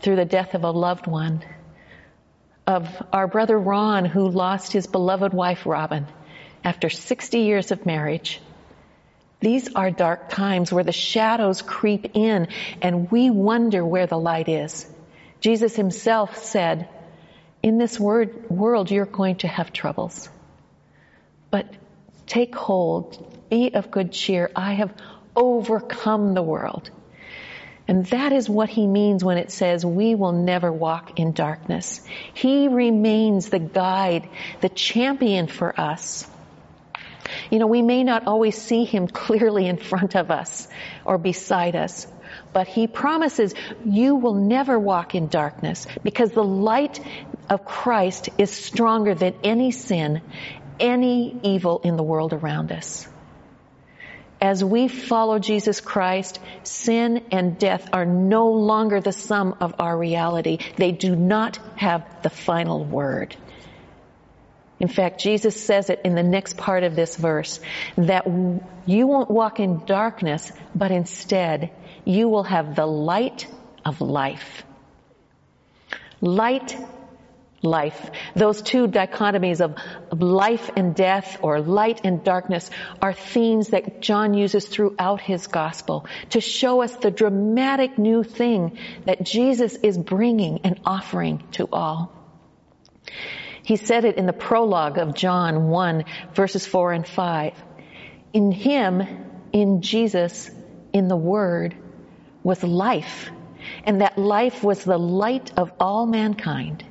through 0.00 0.16
the 0.16 0.24
death 0.24 0.54
of 0.54 0.64
a 0.64 0.70
loved 0.70 1.06
one, 1.06 1.44
of 2.66 2.88
our 3.12 3.26
brother 3.26 3.58
Ron 3.58 4.06
who 4.06 4.28
lost 4.28 4.72
his 4.72 4.86
beloved 4.86 5.34
wife 5.34 5.66
Robin 5.66 6.06
after 6.64 6.88
60 6.88 7.38
years 7.38 7.72
of 7.72 7.84
marriage. 7.84 8.40
These 9.40 9.74
are 9.74 9.90
dark 9.90 10.30
times 10.30 10.72
where 10.72 10.84
the 10.84 10.92
shadows 10.92 11.60
creep 11.60 12.12
in 12.14 12.48
and 12.80 13.10
we 13.10 13.28
wonder 13.28 13.84
where 13.84 14.06
the 14.06 14.18
light 14.18 14.48
is. 14.48 14.86
Jesus 15.40 15.76
himself 15.76 16.38
said, 16.38 16.88
in 17.62 17.78
this 17.78 17.98
word, 18.00 18.50
world, 18.50 18.90
you're 18.90 19.06
going 19.06 19.36
to 19.36 19.48
have 19.48 19.72
troubles. 19.72 20.28
But 21.50 21.66
take 22.26 22.54
hold, 22.54 23.50
be 23.50 23.74
of 23.74 23.90
good 23.90 24.12
cheer. 24.12 24.50
I 24.54 24.74
have 24.74 24.94
overcome 25.36 26.34
the 26.34 26.42
world. 26.42 26.90
And 27.88 28.06
that 28.06 28.32
is 28.32 28.48
what 28.48 28.68
he 28.68 28.86
means 28.86 29.24
when 29.24 29.36
it 29.36 29.50
says 29.50 29.84
we 29.84 30.14
will 30.14 30.32
never 30.32 30.72
walk 30.72 31.18
in 31.18 31.32
darkness. 31.32 32.00
He 32.34 32.68
remains 32.68 33.48
the 33.48 33.58
guide, 33.58 34.28
the 34.60 34.68
champion 34.68 35.48
for 35.48 35.78
us. 35.78 36.24
You 37.50 37.58
know, 37.58 37.66
we 37.66 37.82
may 37.82 38.04
not 38.04 38.28
always 38.28 38.56
see 38.56 38.84
him 38.84 39.08
clearly 39.24 39.66
in 39.66 39.76
front 39.76 40.14
of 40.14 40.30
us 40.30 40.68
or 41.04 41.18
beside 41.18 41.74
us, 41.74 42.06
but 42.52 42.66
he 42.66 42.86
promises 42.86 43.54
you 43.84 44.16
will 44.16 44.34
never 44.34 44.78
walk 44.78 45.14
in 45.14 45.28
darkness 45.28 45.86
because 46.02 46.32
the 46.32 46.44
light 46.44 47.00
of 47.48 47.64
Christ 47.64 48.28
is 48.38 48.50
stronger 48.50 49.14
than 49.14 49.34
any 49.42 49.70
sin, 49.70 50.22
any 50.78 51.38
evil 51.42 51.80
in 51.84 51.96
the 51.96 52.02
world 52.02 52.32
around 52.32 52.72
us. 52.72 53.06
As 54.40 54.64
we 54.64 54.88
follow 54.88 55.38
Jesus 55.38 55.82
Christ, 55.82 56.40
sin 56.62 57.26
and 57.30 57.58
death 57.58 57.90
are 57.92 58.06
no 58.06 58.52
longer 58.52 59.00
the 59.00 59.12
sum 59.12 59.56
of 59.60 59.74
our 59.78 59.96
reality. 59.96 60.58
They 60.76 60.92
do 60.92 61.14
not 61.14 61.58
have 61.76 62.22
the 62.22 62.30
final 62.30 62.82
word. 62.82 63.36
In 64.78 64.88
fact, 64.88 65.20
Jesus 65.20 65.62
says 65.62 65.90
it 65.90 66.00
in 66.04 66.14
the 66.14 66.22
next 66.22 66.56
part 66.56 66.84
of 66.84 66.96
this 66.96 67.16
verse 67.16 67.60
that 67.98 68.26
you 68.86 69.06
won't 69.06 69.30
walk 69.30 69.60
in 69.60 69.84
darkness, 69.84 70.50
but 70.74 70.90
instead 70.90 71.70
you 72.10 72.28
will 72.28 72.42
have 72.42 72.74
the 72.74 72.86
light 72.86 73.46
of 73.84 74.00
life. 74.00 74.64
Light, 76.20 76.76
life. 77.62 78.10
Those 78.34 78.62
two 78.62 78.88
dichotomies 78.88 79.60
of, 79.60 79.76
life 80.20 80.70
and 80.76 80.94
death 80.94 81.38
or 81.42 81.60
light 81.60 82.00
and 82.04 82.24
darkness 82.24 82.70
are 83.00 83.12
themes 83.12 83.68
that 83.68 84.00
John 84.00 84.34
uses 84.34 84.66
throughout 84.66 85.20
his 85.20 85.46
gospel 85.46 86.06
to 86.30 86.40
show 86.40 86.82
us 86.82 86.94
the 86.96 87.10
dramatic 87.10 87.96
new 87.96 88.24
thing 88.24 88.78
that 89.04 89.22
Jesus 89.22 89.76
is 89.76 89.96
bringing 89.96 90.60
and 90.64 90.80
offering 90.84 91.42
to 91.52 91.68
all. 91.72 92.12
He 93.62 93.76
said 93.76 94.04
it 94.04 94.16
in 94.16 94.26
the 94.26 94.32
prologue 94.32 94.98
of 94.98 95.14
John 95.14 95.68
1 95.68 96.04
verses 96.34 96.66
4 96.66 96.92
and 96.92 97.06
5. 97.06 97.52
In 98.32 98.52
him, 98.52 99.02
in 99.52 99.82
Jesus, 99.82 100.50
in 100.92 101.08
the 101.08 101.16
Word, 101.16 101.76
was 102.42 102.62
life, 102.62 103.30
and 103.84 104.00
that 104.00 104.18
life 104.18 104.62
was 104.62 104.84
the 104.84 104.98
light 104.98 105.52
of 105.56 105.72
all 105.78 106.06
mankind. 106.06 106.84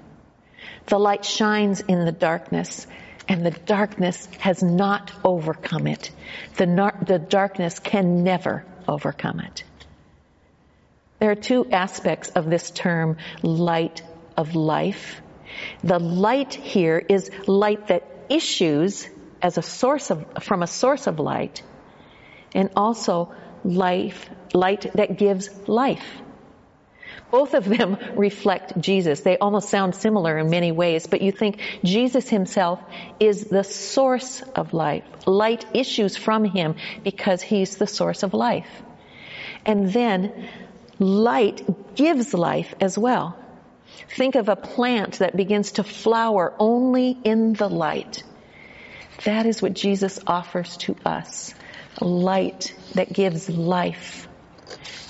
The 0.87 0.99
light 0.99 1.25
shines 1.25 1.81
in 1.81 2.05
the 2.05 2.11
darkness, 2.11 2.87
and 3.27 3.45
the 3.45 3.51
darkness 3.51 4.27
has 4.39 4.63
not 4.63 5.11
overcome 5.23 5.87
it. 5.87 6.11
The, 6.57 6.65
nar- 6.65 6.97
the 7.05 7.19
darkness 7.19 7.79
can 7.79 8.23
never 8.23 8.65
overcome 8.87 9.39
it. 9.39 9.63
There 11.19 11.31
are 11.31 11.35
two 11.35 11.69
aspects 11.71 12.29
of 12.29 12.49
this 12.49 12.71
term, 12.71 13.17
light 13.43 14.01
of 14.37 14.55
life. 14.55 15.21
The 15.83 15.99
light 15.99 16.53
here 16.53 16.97
is 16.97 17.29
light 17.45 17.87
that 17.87 18.03
issues 18.29 19.07
as 19.41 19.57
a 19.57 19.61
source 19.61 20.11
of, 20.11 20.25
from 20.41 20.63
a 20.63 20.67
source 20.67 21.07
of 21.07 21.19
light, 21.19 21.61
and 22.53 22.69
also 22.75 23.33
life, 23.63 24.29
light 24.53 24.91
that 24.93 25.17
gives 25.17 25.49
life. 25.67 26.05
Both 27.31 27.53
of 27.53 27.65
them 27.65 27.97
reflect 28.15 28.79
Jesus. 28.79 29.21
They 29.21 29.37
almost 29.37 29.69
sound 29.69 29.95
similar 29.95 30.37
in 30.37 30.49
many 30.49 30.71
ways, 30.71 31.07
but 31.07 31.21
you 31.21 31.31
think 31.31 31.59
Jesus 31.83 32.27
himself 32.29 32.79
is 33.19 33.45
the 33.45 33.63
source 33.63 34.41
of 34.55 34.73
life. 34.73 35.03
Light 35.27 35.65
issues 35.73 36.17
from 36.17 36.43
him 36.43 36.75
because 37.03 37.41
he's 37.41 37.77
the 37.77 37.87
source 37.87 38.23
of 38.23 38.33
life. 38.33 38.69
And 39.65 39.91
then 39.91 40.49
light 40.97 41.95
gives 41.95 42.33
life 42.33 42.73
as 42.79 42.97
well. 42.97 43.37
Think 44.15 44.35
of 44.35 44.49
a 44.49 44.55
plant 44.55 45.19
that 45.19 45.35
begins 45.35 45.73
to 45.73 45.83
flower 45.83 46.53
only 46.57 47.17
in 47.23 47.53
the 47.53 47.69
light. 47.69 48.23
That 49.25 49.45
is 49.45 49.61
what 49.61 49.73
Jesus 49.73 50.19
offers 50.25 50.77
to 50.77 50.95
us. 51.05 51.53
Light 51.99 52.73
that 52.95 53.11
gives 53.11 53.49
life, 53.49 54.28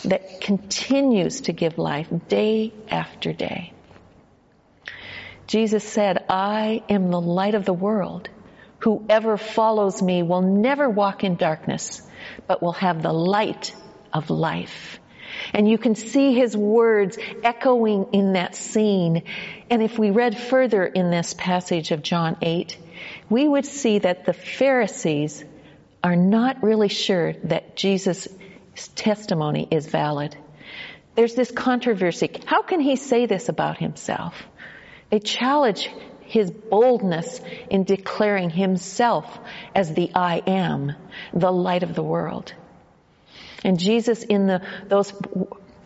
that 0.05 0.41
continues 0.41 1.41
to 1.41 1.53
give 1.53 1.77
life 1.77 2.07
day 2.27 2.73
after 2.89 3.33
day. 3.33 3.73
Jesus 5.47 5.83
said, 5.83 6.25
I 6.29 6.83
am 6.89 7.09
the 7.09 7.19
light 7.19 7.55
of 7.55 7.65
the 7.65 7.73
world. 7.73 8.29
Whoever 8.79 9.35
follows 9.35 10.01
me 10.01 10.23
will 10.23 10.41
never 10.41 10.89
walk 10.89 11.23
in 11.23 11.35
darkness, 11.35 12.01
but 12.47 12.61
will 12.61 12.73
have 12.73 13.01
the 13.01 13.11
light 13.11 13.75
of 14.13 14.29
life. 14.29 14.99
And 15.53 15.67
you 15.67 15.77
can 15.77 15.95
see 15.95 16.33
his 16.33 16.55
words 16.55 17.17
echoing 17.43 18.07
in 18.13 18.33
that 18.33 18.55
scene. 18.55 19.23
And 19.69 19.81
if 19.81 19.97
we 19.97 20.11
read 20.11 20.37
further 20.37 20.85
in 20.85 21.11
this 21.11 21.33
passage 21.33 21.91
of 21.91 22.03
John 22.03 22.37
8, 22.41 22.77
we 23.29 23.47
would 23.47 23.65
see 23.65 23.99
that 23.99 24.25
the 24.25 24.33
Pharisees 24.33 25.43
are 26.03 26.15
not 26.15 26.63
really 26.63 26.87
sure 26.87 27.33
that 27.45 27.75
Jesus' 27.75 28.27
testimony 28.95 29.67
is 29.69 29.87
valid. 29.87 30.35
There's 31.15 31.35
this 31.35 31.51
controversy. 31.51 32.29
How 32.45 32.61
can 32.61 32.79
he 32.79 32.95
say 32.95 33.25
this 33.25 33.49
about 33.49 33.77
himself? 33.77 34.41
They 35.09 35.19
challenge 35.19 35.89
his 36.21 36.51
boldness 36.51 37.41
in 37.69 37.83
declaring 37.83 38.51
himself 38.51 39.39
as 39.73 39.93
the 39.93 40.11
I 40.13 40.37
am, 40.45 40.93
the 41.33 41.51
light 41.51 41.83
of 41.83 41.95
the 41.95 42.03
world. 42.03 42.53
And 43.63 43.79
Jesus 43.79 44.23
in 44.23 44.45
the, 44.45 44.61
those 44.87 45.11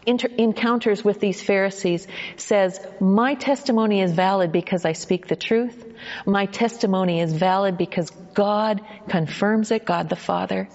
inter- 0.06 0.30
encounters 0.38 1.04
with 1.04 1.20
these 1.20 1.42
Pharisees 1.42 2.08
says, 2.36 2.80
my 3.00 3.36
testimony 3.36 4.02
is 4.02 4.12
valid 4.12 4.52
because 4.52 4.86
I 4.86 4.92
speak 4.92 5.28
the 5.28 5.36
truth. 5.36 5.86
My 6.26 6.46
testimony 6.46 7.22
is 7.22 7.34
valid 7.34 7.78
because 7.78 8.10
God 8.34 8.82
confirms 9.08 9.72
it, 9.72 9.86
God 9.86 10.10
the 10.10 10.16
Father. 10.16 10.68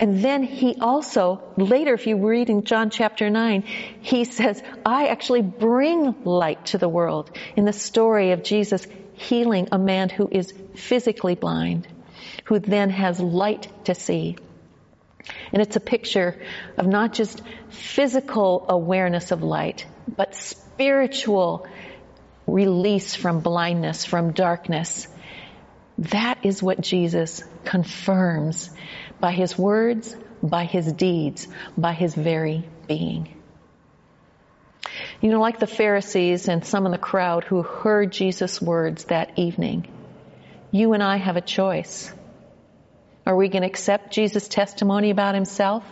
And 0.00 0.22
then 0.22 0.44
he 0.44 0.76
also, 0.80 1.42
later 1.56 1.92
if 1.94 2.06
you 2.06 2.16
read 2.16 2.50
in 2.50 2.62
John 2.62 2.90
chapter 2.90 3.30
9, 3.30 3.62
he 4.00 4.24
says, 4.24 4.62
I 4.86 5.08
actually 5.08 5.42
bring 5.42 6.24
light 6.24 6.66
to 6.66 6.78
the 6.78 6.88
world 6.88 7.30
in 7.56 7.64
the 7.64 7.72
story 7.72 8.30
of 8.30 8.44
Jesus 8.44 8.86
healing 9.14 9.68
a 9.72 9.78
man 9.78 10.08
who 10.08 10.28
is 10.30 10.52
physically 10.74 11.34
blind, 11.34 11.88
who 12.44 12.60
then 12.60 12.90
has 12.90 13.18
light 13.18 13.68
to 13.86 13.94
see. 13.94 14.36
And 15.52 15.60
it's 15.60 15.74
a 15.74 15.80
picture 15.80 16.40
of 16.76 16.86
not 16.86 17.12
just 17.12 17.42
physical 17.70 18.66
awareness 18.68 19.32
of 19.32 19.42
light, 19.42 19.84
but 20.16 20.34
spiritual 20.34 21.66
release 22.46 23.14
from 23.14 23.40
blindness, 23.40 24.04
from 24.04 24.32
darkness. 24.32 25.08
That 25.98 26.38
is 26.44 26.62
what 26.62 26.80
Jesus 26.80 27.42
confirms 27.64 28.70
by 29.18 29.32
his 29.32 29.58
words, 29.58 30.14
by 30.42 30.64
his 30.64 30.92
deeds, 30.92 31.48
by 31.76 31.92
his 31.92 32.14
very 32.14 32.64
being. 32.86 33.34
You 35.20 35.30
know, 35.30 35.40
like 35.40 35.58
the 35.58 35.66
Pharisees 35.66 36.46
and 36.48 36.64
some 36.64 36.86
in 36.86 36.92
the 36.92 36.98
crowd 36.98 37.42
who 37.42 37.62
heard 37.62 38.12
Jesus' 38.12 38.62
words 38.62 39.04
that 39.04 39.36
evening, 39.36 39.88
you 40.70 40.92
and 40.92 41.02
I 41.02 41.16
have 41.16 41.36
a 41.36 41.40
choice. 41.40 42.12
Are 43.26 43.34
we 43.34 43.48
going 43.48 43.62
to 43.62 43.68
accept 43.68 44.12
Jesus' 44.12 44.46
testimony 44.46 45.10
about 45.10 45.34
himself? 45.34 45.84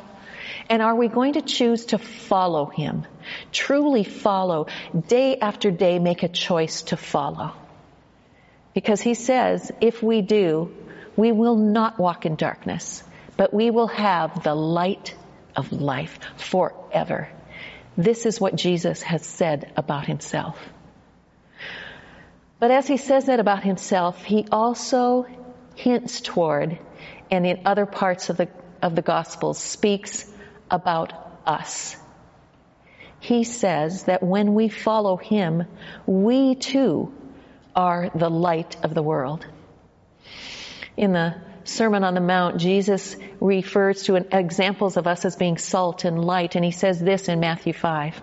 And 0.70 0.80
are 0.80 0.94
we 0.94 1.08
going 1.08 1.32
to 1.32 1.42
choose 1.42 1.86
to 1.86 1.98
follow 1.98 2.66
him? 2.66 3.04
Truly 3.50 4.04
follow, 4.04 4.66
day 5.08 5.38
after 5.38 5.72
day 5.72 5.98
make 5.98 6.22
a 6.22 6.28
choice 6.28 6.82
to 6.82 6.96
follow. 6.96 7.52
Because 8.76 9.00
he 9.00 9.14
says, 9.14 9.72
if 9.80 10.02
we 10.02 10.20
do, 10.20 10.70
we 11.16 11.32
will 11.32 11.56
not 11.56 11.98
walk 11.98 12.26
in 12.26 12.36
darkness, 12.36 13.02
but 13.38 13.54
we 13.54 13.70
will 13.70 13.86
have 13.86 14.42
the 14.42 14.54
light 14.54 15.14
of 15.56 15.72
life 15.72 16.18
forever. 16.36 17.30
This 17.96 18.26
is 18.26 18.38
what 18.38 18.54
Jesus 18.54 19.00
has 19.00 19.24
said 19.24 19.72
about 19.78 20.06
himself. 20.06 20.58
But 22.58 22.70
as 22.70 22.86
he 22.86 22.98
says 22.98 23.24
that 23.24 23.40
about 23.40 23.64
himself, 23.64 24.22
he 24.22 24.46
also 24.52 25.24
hints 25.74 26.20
toward 26.20 26.78
and 27.30 27.46
in 27.46 27.62
other 27.64 27.86
parts 27.86 28.28
of 28.28 28.36
the, 28.36 28.50
of 28.82 28.94
the 28.94 29.00
Gospels 29.00 29.58
speaks 29.58 30.30
about 30.70 31.14
us. 31.46 31.96
He 33.20 33.44
says 33.44 34.04
that 34.04 34.22
when 34.22 34.52
we 34.52 34.68
follow 34.68 35.16
Him, 35.16 35.64
we 36.06 36.54
too 36.54 37.14
are 37.76 38.10
the 38.14 38.30
light 38.30 38.76
of 38.82 38.94
the 38.94 39.02
world. 39.02 39.46
In 40.96 41.12
the 41.12 41.36
Sermon 41.64 42.04
on 42.04 42.14
the 42.14 42.20
Mount, 42.20 42.58
Jesus 42.58 43.16
refers 43.40 44.04
to 44.04 44.14
an, 44.14 44.26
examples 44.32 44.96
of 44.96 45.06
us 45.06 45.24
as 45.24 45.36
being 45.36 45.58
salt 45.58 46.04
and 46.04 46.24
light, 46.24 46.54
and 46.54 46.64
he 46.64 46.70
says 46.70 46.98
this 46.98 47.28
in 47.28 47.38
Matthew 47.40 47.72
5. 47.72 48.20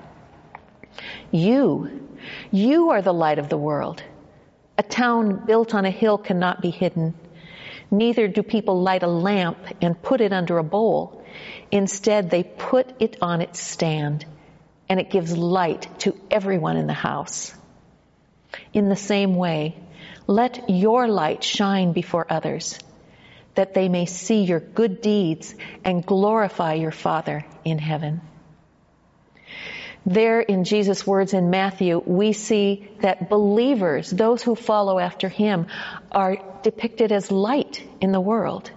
You, 1.32 2.10
you 2.52 2.90
are 2.92 3.02
the 3.02 3.14
light 3.14 3.40
of 3.40 3.50
the 3.50 3.58
world. 3.58 4.02
A 4.78 4.84
town 4.84 5.46
built 5.46 5.76
on 5.76 5.86
a 5.86 5.92
hill 5.92 6.18
cannot 6.18 6.62
be 6.62 6.72
hidden. 6.72 7.14
Neither 7.92 8.28
do 8.28 8.42
people 8.42 8.82
light 8.82 9.04
a 9.04 9.08
lamp 9.08 9.58
and 9.82 10.02
put 10.02 10.22
it 10.22 10.34
under 10.34 10.58
a 10.58 10.64
bowl. 10.64 11.24
Instead, 11.70 12.30
they 12.30 12.44
put 12.44 13.02
it 13.02 13.18
on 13.22 13.42
its 13.42 13.60
stand 13.60 14.26
and 14.90 15.00
it 15.00 15.10
gives 15.12 15.38
light 15.38 15.88
to 16.00 16.16
everyone 16.32 16.78
in 16.78 16.88
the 16.88 16.94
house. 16.94 17.54
In 18.74 18.90
the 18.90 18.96
same 18.96 19.36
way, 19.36 19.76
let 20.28 20.70
your 20.70 21.08
light 21.08 21.44
shine 21.44 21.94
before 21.94 22.26
others 22.30 22.80
that 23.56 23.74
they 23.74 23.90
may 23.90 24.06
see 24.06 24.44
your 24.44 24.60
good 24.60 25.02
deeds 25.02 25.54
and 25.84 26.06
glorify 26.06 26.74
your 26.74 26.92
Father 26.92 27.46
in 27.64 27.78
heaven. 27.78 28.22
There 30.06 30.42
in 30.42 30.66
Jesus' 30.66 31.08
words 31.08 31.34
in 31.34 31.50
Matthew, 31.50 32.02
we 32.06 32.34
see 32.34 32.90
that 33.00 33.30
believers, 33.30 34.10
those 34.10 34.44
who 34.44 34.56
follow 34.56 35.00
after 35.00 35.30
him, 35.30 35.68
are 36.12 36.38
depicted 36.62 37.12
as 37.12 37.32
light 37.32 37.82
in 38.02 38.12
the 38.12 38.20
world. 38.20 38.70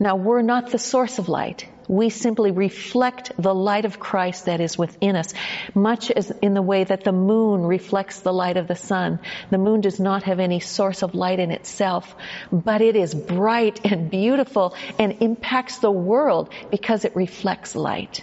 Now 0.00 0.16
we're 0.16 0.42
not 0.42 0.70
the 0.70 0.78
source 0.78 1.18
of 1.18 1.28
light. 1.28 1.68
We 1.88 2.10
simply 2.10 2.50
reflect 2.50 3.32
the 3.38 3.54
light 3.54 3.86
of 3.86 3.98
Christ 3.98 4.44
that 4.44 4.60
is 4.60 4.76
within 4.76 5.16
us, 5.16 5.32
much 5.74 6.10
as 6.10 6.30
in 6.42 6.52
the 6.52 6.60
way 6.60 6.84
that 6.84 7.02
the 7.02 7.12
moon 7.12 7.62
reflects 7.62 8.20
the 8.20 8.32
light 8.32 8.58
of 8.58 8.68
the 8.68 8.76
sun. 8.76 9.20
The 9.50 9.56
moon 9.56 9.80
does 9.80 9.98
not 9.98 10.24
have 10.24 10.38
any 10.38 10.60
source 10.60 11.02
of 11.02 11.14
light 11.14 11.40
in 11.40 11.50
itself, 11.50 12.14
but 12.52 12.82
it 12.82 12.94
is 12.94 13.14
bright 13.14 13.80
and 13.86 14.10
beautiful 14.10 14.74
and 14.98 15.16
impacts 15.20 15.78
the 15.78 15.90
world 15.90 16.52
because 16.70 17.06
it 17.06 17.16
reflects 17.16 17.74
light. 17.74 18.22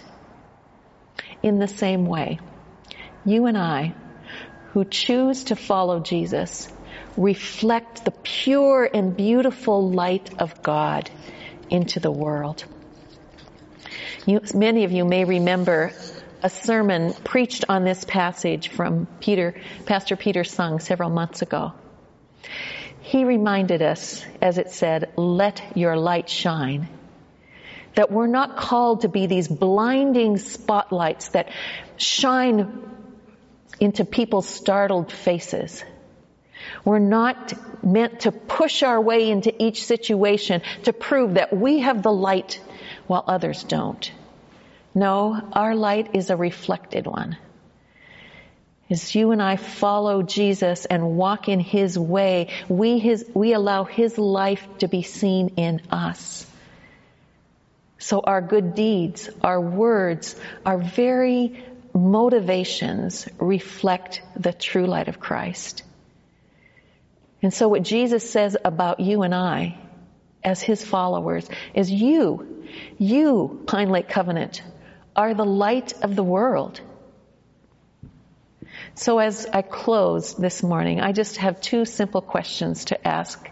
In 1.42 1.58
the 1.58 1.68
same 1.68 2.06
way, 2.06 2.38
you 3.24 3.46
and 3.46 3.58
I, 3.58 3.94
who 4.72 4.84
choose 4.84 5.44
to 5.44 5.56
follow 5.56 5.98
Jesus, 5.98 6.68
reflect 7.16 8.04
the 8.04 8.12
pure 8.12 8.88
and 8.92 9.16
beautiful 9.16 9.90
light 9.90 10.40
of 10.40 10.62
God 10.62 11.10
into 11.68 11.98
the 11.98 12.12
world. 12.12 12.64
You, 14.26 14.40
many 14.54 14.84
of 14.84 14.92
you 14.92 15.04
may 15.04 15.24
remember 15.24 15.92
a 16.42 16.50
sermon 16.50 17.12
preached 17.12 17.64
on 17.68 17.84
this 17.84 18.04
passage 18.04 18.68
from 18.68 19.06
Peter, 19.20 19.54
Pastor 19.86 20.16
Peter 20.16 20.44
Sung 20.44 20.80
several 20.80 21.10
months 21.10 21.42
ago. 21.42 21.72
He 23.00 23.24
reminded 23.24 23.82
us, 23.82 24.24
as 24.42 24.58
it 24.58 24.70
said, 24.70 25.12
let 25.16 25.62
your 25.76 25.96
light 25.96 26.28
shine. 26.28 26.88
That 27.94 28.10
we're 28.10 28.26
not 28.26 28.56
called 28.56 29.02
to 29.02 29.08
be 29.08 29.26
these 29.26 29.48
blinding 29.48 30.38
spotlights 30.38 31.28
that 31.28 31.50
shine 31.96 32.82
into 33.80 34.04
people's 34.04 34.48
startled 34.48 35.12
faces. 35.12 35.84
We're 36.84 36.98
not 36.98 37.52
meant 37.84 38.20
to 38.20 38.32
push 38.32 38.82
our 38.82 39.00
way 39.00 39.30
into 39.30 39.54
each 39.62 39.84
situation 39.84 40.62
to 40.84 40.92
prove 40.92 41.34
that 41.34 41.56
we 41.56 41.80
have 41.80 42.02
the 42.02 42.12
light 42.12 42.60
while 43.06 43.24
others 43.26 43.64
don't. 43.64 44.10
No, 44.94 45.40
our 45.52 45.74
light 45.74 46.14
is 46.14 46.30
a 46.30 46.36
reflected 46.36 47.06
one. 47.06 47.36
As 48.88 49.14
you 49.14 49.32
and 49.32 49.42
I 49.42 49.56
follow 49.56 50.22
Jesus 50.22 50.84
and 50.84 51.16
walk 51.16 51.48
in 51.48 51.58
His 51.58 51.98
way, 51.98 52.50
we, 52.68 52.98
his, 52.98 53.28
we 53.34 53.52
allow 53.52 53.84
His 53.84 54.16
life 54.16 54.64
to 54.78 54.88
be 54.88 55.02
seen 55.02 55.54
in 55.56 55.82
us. 55.90 56.46
So 57.98 58.20
our 58.20 58.40
good 58.40 58.74
deeds, 58.74 59.28
our 59.42 59.60
words, 59.60 60.36
our 60.64 60.78
very 60.78 61.64
motivations 61.92 63.26
reflect 63.38 64.22
the 64.36 64.52
true 64.52 64.86
light 64.86 65.08
of 65.08 65.18
Christ. 65.18 65.82
And 67.42 67.52
so 67.52 67.68
what 67.68 67.82
Jesus 67.82 68.28
says 68.28 68.56
about 68.64 69.00
you 69.00 69.22
and 69.22 69.34
I 69.34 69.78
as 70.46 70.62
his 70.62 70.82
followers 70.82 71.46
is 71.74 71.90
you, 71.90 72.64
you, 72.96 73.62
Pine 73.66 73.90
Lake 73.90 74.08
Covenant, 74.08 74.62
are 75.14 75.34
the 75.34 75.44
light 75.44 75.92
of 76.02 76.14
the 76.14 76.22
world. 76.22 76.80
So 78.94 79.18
as 79.18 79.46
I 79.52 79.62
close 79.62 80.34
this 80.34 80.62
morning, 80.62 81.00
I 81.00 81.12
just 81.12 81.38
have 81.38 81.60
two 81.60 81.84
simple 81.84 82.20
questions 82.20 82.86
to 82.86 83.06
ask 83.06 83.46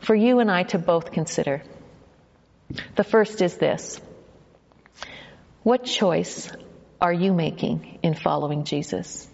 for 0.00 0.14
you 0.14 0.40
and 0.40 0.50
I 0.50 0.64
to 0.64 0.78
both 0.78 1.12
consider. 1.12 1.62
The 2.96 3.04
first 3.04 3.40
is 3.40 3.56
this. 3.56 4.00
What 5.62 5.84
choice 5.84 6.50
are 7.00 7.12
you 7.12 7.32
making 7.32 8.00
in 8.02 8.14
following 8.14 8.64
Jesus? 8.64 9.28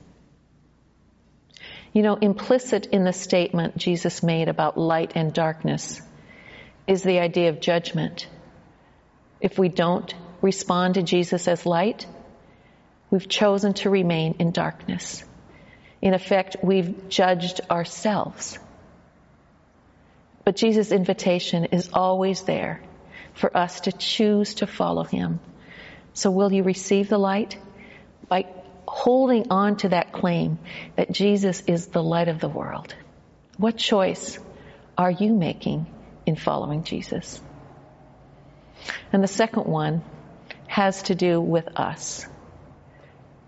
You 1.95 2.03
know, 2.03 2.17
implicit 2.17 2.87
in 2.87 3.05
the 3.05 3.13
statement 3.13 3.77
Jesus 3.77 4.23
made 4.23 4.49
about 4.49 4.77
light 4.77 5.13
and 5.15 5.33
darkness 5.33 6.01
is 6.93 7.03
the 7.03 7.19
idea 7.19 7.49
of 7.49 7.61
judgment. 7.61 8.29
If 9.41 9.59
we 9.59 9.69
don't 9.69 10.15
respond 10.41 10.95
to 10.95 11.03
Jesus 11.03 11.49
as 11.49 11.67
light, 11.67 12.07
we've 13.11 13.29
chosen 13.29 13.75
to 13.75 13.91
remain 13.91 14.37
in 14.39 14.53
darkness. 14.53 15.25
In 16.01 16.15
effect, 16.15 16.57
we've 16.63 17.09
judged 17.09 17.61
ourselves. 17.71 18.59
But 20.45 20.57
Jesus' 20.57 20.93
invitation 20.93 21.67
is 21.67 21.91
always 21.93 22.43
there 22.43 22.83
for 23.35 23.57
us 23.57 23.81
to 23.83 23.93
choose 23.93 24.55
to 24.55 24.67
follow 24.67 25.05
Him. 25.05 25.41
So 26.13 26.31
will 26.31 26.53
you 26.53 26.63
receive 26.63 27.09
the 27.09 27.19
light? 27.19 27.57
By 28.29 28.47
holding 28.87 29.51
on 29.51 29.77
to 29.79 29.89
that 29.91 30.13
claim 30.13 30.59
that 30.97 31.13
Jesus 31.13 31.63
is 31.67 31.87
the 31.87 32.03
light 32.03 32.29
of 32.29 32.41
the 32.41 32.49
world. 32.49 32.95
What 33.57 33.77
choice 33.77 34.39
are 34.99 35.11
you 35.11 35.33
making 35.33 35.87
in 36.27 36.37
following 36.37 36.85
Jesus? 36.85 37.41
And 39.13 39.23
the 39.23 39.29
second 39.29 39.67
one 39.67 40.03
has 40.67 41.03
to 41.05 41.15
do 41.15 41.41
with 41.41 41.69
us. 41.79 42.27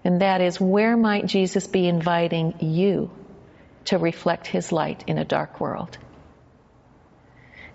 And 0.04 0.20
that 0.20 0.40
is 0.40 0.60
where 0.60 0.96
might 0.96 1.26
Jesus 1.26 1.66
be 1.66 1.88
inviting 1.88 2.54
you 2.60 3.10
to 3.86 3.98
reflect 3.98 4.46
his 4.46 4.70
light 4.70 5.04
in 5.06 5.18
a 5.18 5.24
dark 5.24 5.60
world? 5.60 5.96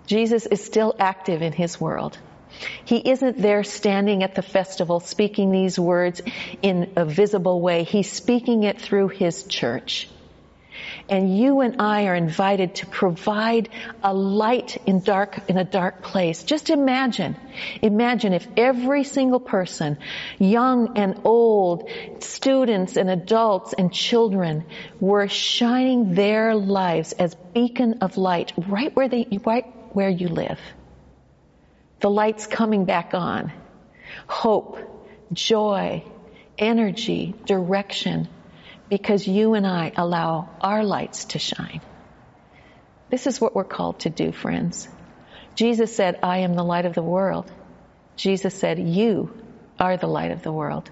Jesus 0.06 0.46
is 0.46 0.64
still 0.64 0.94
active 0.98 1.42
in 1.42 1.52
his 1.52 1.80
world. 1.80 2.18
He 2.84 2.96
isn't 3.10 3.38
there 3.38 3.62
standing 3.62 4.22
at 4.22 4.34
the 4.34 4.42
festival 4.42 5.00
speaking 5.00 5.50
these 5.50 5.78
words 5.78 6.20
in 6.62 6.92
a 6.96 7.04
visible 7.04 7.60
way. 7.60 7.84
He's 7.84 8.10
speaking 8.10 8.64
it 8.64 8.80
through 8.80 9.08
his 9.08 9.44
church. 9.44 10.08
And 11.08 11.36
you 11.36 11.60
and 11.60 11.80
I 11.80 12.06
are 12.06 12.14
invited 12.14 12.76
to 12.76 12.86
provide 12.86 13.68
a 14.02 14.14
light 14.14 14.76
in 14.86 15.00
dark, 15.00 15.48
in 15.48 15.56
a 15.58 15.64
dark 15.64 16.02
place. 16.02 16.42
Just 16.44 16.70
imagine, 16.70 17.36
imagine 17.82 18.32
if 18.32 18.46
every 18.56 19.04
single 19.04 19.40
person, 19.40 19.98
young 20.38 20.96
and 20.98 21.20
old, 21.24 21.88
students 22.20 22.96
and 22.96 23.10
adults 23.10 23.72
and 23.72 23.92
children 23.92 24.64
were 25.00 25.28
shining 25.28 26.14
their 26.14 26.54
lives 26.54 27.12
as 27.12 27.34
beacon 27.54 27.98
of 28.02 28.16
light 28.16 28.52
right 28.68 28.94
where 28.94 29.08
they, 29.08 29.26
right 29.44 29.66
where 29.94 30.10
you 30.10 30.28
live 30.28 30.60
the 32.00 32.10
light's 32.10 32.46
coming 32.46 32.84
back 32.84 33.14
on. 33.14 33.52
Hope, 34.26 34.78
joy, 35.32 36.02
energy, 36.58 37.34
direction, 37.46 38.28
because 38.90 39.26
you 39.26 39.54
and 39.54 39.66
I 39.66 39.92
allow 39.96 40.50
our 40.60 40.82
lights 40.84 41.26
to 41.26 41.38
shine. 41.38 41.80
This 43.08 43.26
is 43.26 43.40
what 43.40 43.54
we're 43.54 43.64
called 43.64 44.00
to 44.00 44.10
do, 44.10 44.32
friends. 44.32 44.88
Jesus 45.54 45.94
said, 45.94 46.18
I 46.22 46.38
am 46.38 46.54
the 46.54 46.64
light 46.64 46.86
of 46.86 46.94
the 46.94 47.02
world. 47.02 47.50
Jesus 48.16 48.54
said, 48.54 48.78
You 48.78 49.32
are 49.78 49.96
the 49.96 50.08
light 50.08 50.32
of 50.32 50.42
the 50.42 50.52
world. 50.52 50.90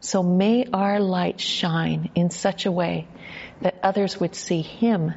So 0.00 0.22
may 0.22 0.66
our 0.72 1.00
light 1.00 1.40
shine 1.40 2.10
in 2.14 2.30
such 2.30 2.66
a 2.66 2.72
way 2.72 3.08
that 3.62 3.80
others 3.82 4.20
would 4.20 4.34
see 4.34 4.62
Him, 4.62 5.12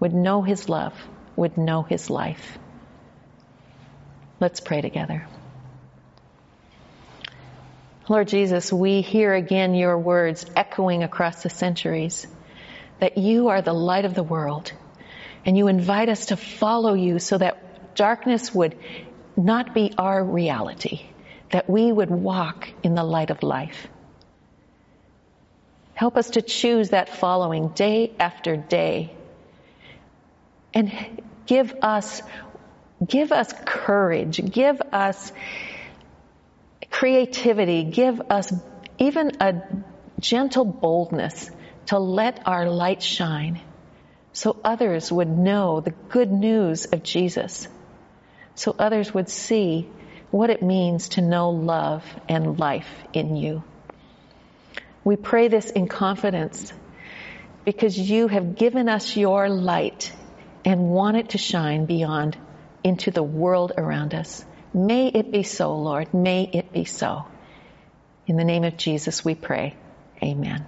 would 0.00 0.14
know 0.14 0.42
His 0.42 0.68
love, 0.68 0.94
would 1.36 1.56
know 1.56 1.82
His 1.82 2.10
life. 2.10 2.58
Let's 4.40 4.60
pray 4.60 4.80
together. 4.80 5.26
Lord 8.10 8.26
Jesus, 8.26 8.72
we 8.72 9.02
hear 9.02 9.32
again 9.32 9.72
your 9.72 9.96
words 9.96 10.44
echoing 10.56 11.04
across 11.04 11.44
the 11.44 11.48
centuries 11.48 12.26
that 12.98 13.16
you 13.16 13.50
are 13.50 13.62
the 13.62 13.72
light 13.72 14.04
of 14.04 14.14
the 14.14 14.24
world 14.24 14.72
and 15.46 15.56
you 15.56 15.68
invite 15.68 16.08
us 16.08 16.26
to 16.26 16.36
follow 16.36 16.94
you 16.94 17.20
so 17.20 17.38
that 17.38 17.94
darkness 17.94 18.52
would 18.52 18.76
not 19.36 19.74
be 19.74 19.94
our 19.96 20.24
reality, 20.24 21.02
that 21.52 21.70
we 21.70 21.92
would 21.92 22.10
walk 22.10 22.68
in 22.82 22.96
the 22.96 23.04
light 23.04 23.30
of 23.30 23.44
life. 23.44 23.86
Help 25.94 26.16
us 26.16 26.30
to 26.30 26.42
choose 26.42 26.88
that 26.88 27.10
following 27.10 27.68
day 27.68 28.10
after 28.18 28.56
day 28.56 29.14
and 30.74 30.92
give 31.46 31.72
us 31.80 32.22
Give 33.06 33.32
us 33.32 33.54
courage. 33.64 34.44
Give 34.52 34.80
us 34.92 35.32
creativity. 37.00 37.82
Give 37.82 38.20
us 38.28 38.52
even 38.98 39.32
a 39.40 39.62
gentle 40.20 40.66
boldness 40.66 41.50
to 41.86 41.98
let 41.98 42.46
our 42.46 42.68
light 42.68 43.02
shine 43.02 43.58
so 44.34 44.60
others 44.62 45.10
would 45.10 45.26
know 45.26 45.80
the 45.80 45.94
good 46.10 46.30
news 46.30 46.84
of 46.84 47.02
Jesus. 47.02 47.66
So 48.54 48.76
others 48.78 49.14
would 49.14 49.30
see 49.30 49.88
what 50.30 50.50
it 50.50 50.62
means 50.62 51.08
to 51.10 51.22
know 51.22 51.48
love 51.48 52.04
and 52.28 52.58
life 52.58 52.92
in 53.14 53.34
you. 53.34 53.64
We 55.02 55.16
pray 55.16 55.48
this 55.48 55.70
in 55.70 55.88
confidence 55.88 56.70
because 57.64 57.98
you 57.98 58.28
have 58.28 58.56
given 58.56 58.90
us 58.90 59.16
your 59.16 59.48
light 59.48 60.12
and 60.66 60.90
want 60.90 61.16
it 61.16 61.30
to 61.30 61.38
shine 61.38 61.86
beyond 61.86 62.36
into 62.84 63.10
the 63.10 63.22
world 63.22 63.72
around 63.78 64.12
us. 64.12 64.44
May 64.72 65.08
it 65.08 65.32
be 65.32 65.42
so, 65.42 65.76
Lord. 65.76 66.14
May 66.14 66.48
it 66.52 66.72
be 66.72 66.84
so. 66.84 67.26
In 68.26 68.36
the 68.36 68.44
name 68.44 68.64
of 68.64 68.76
Jesus 68.76 69.24
we 69.24 69.34
pray. 69.34 69.74
Amen. 70.22 70.66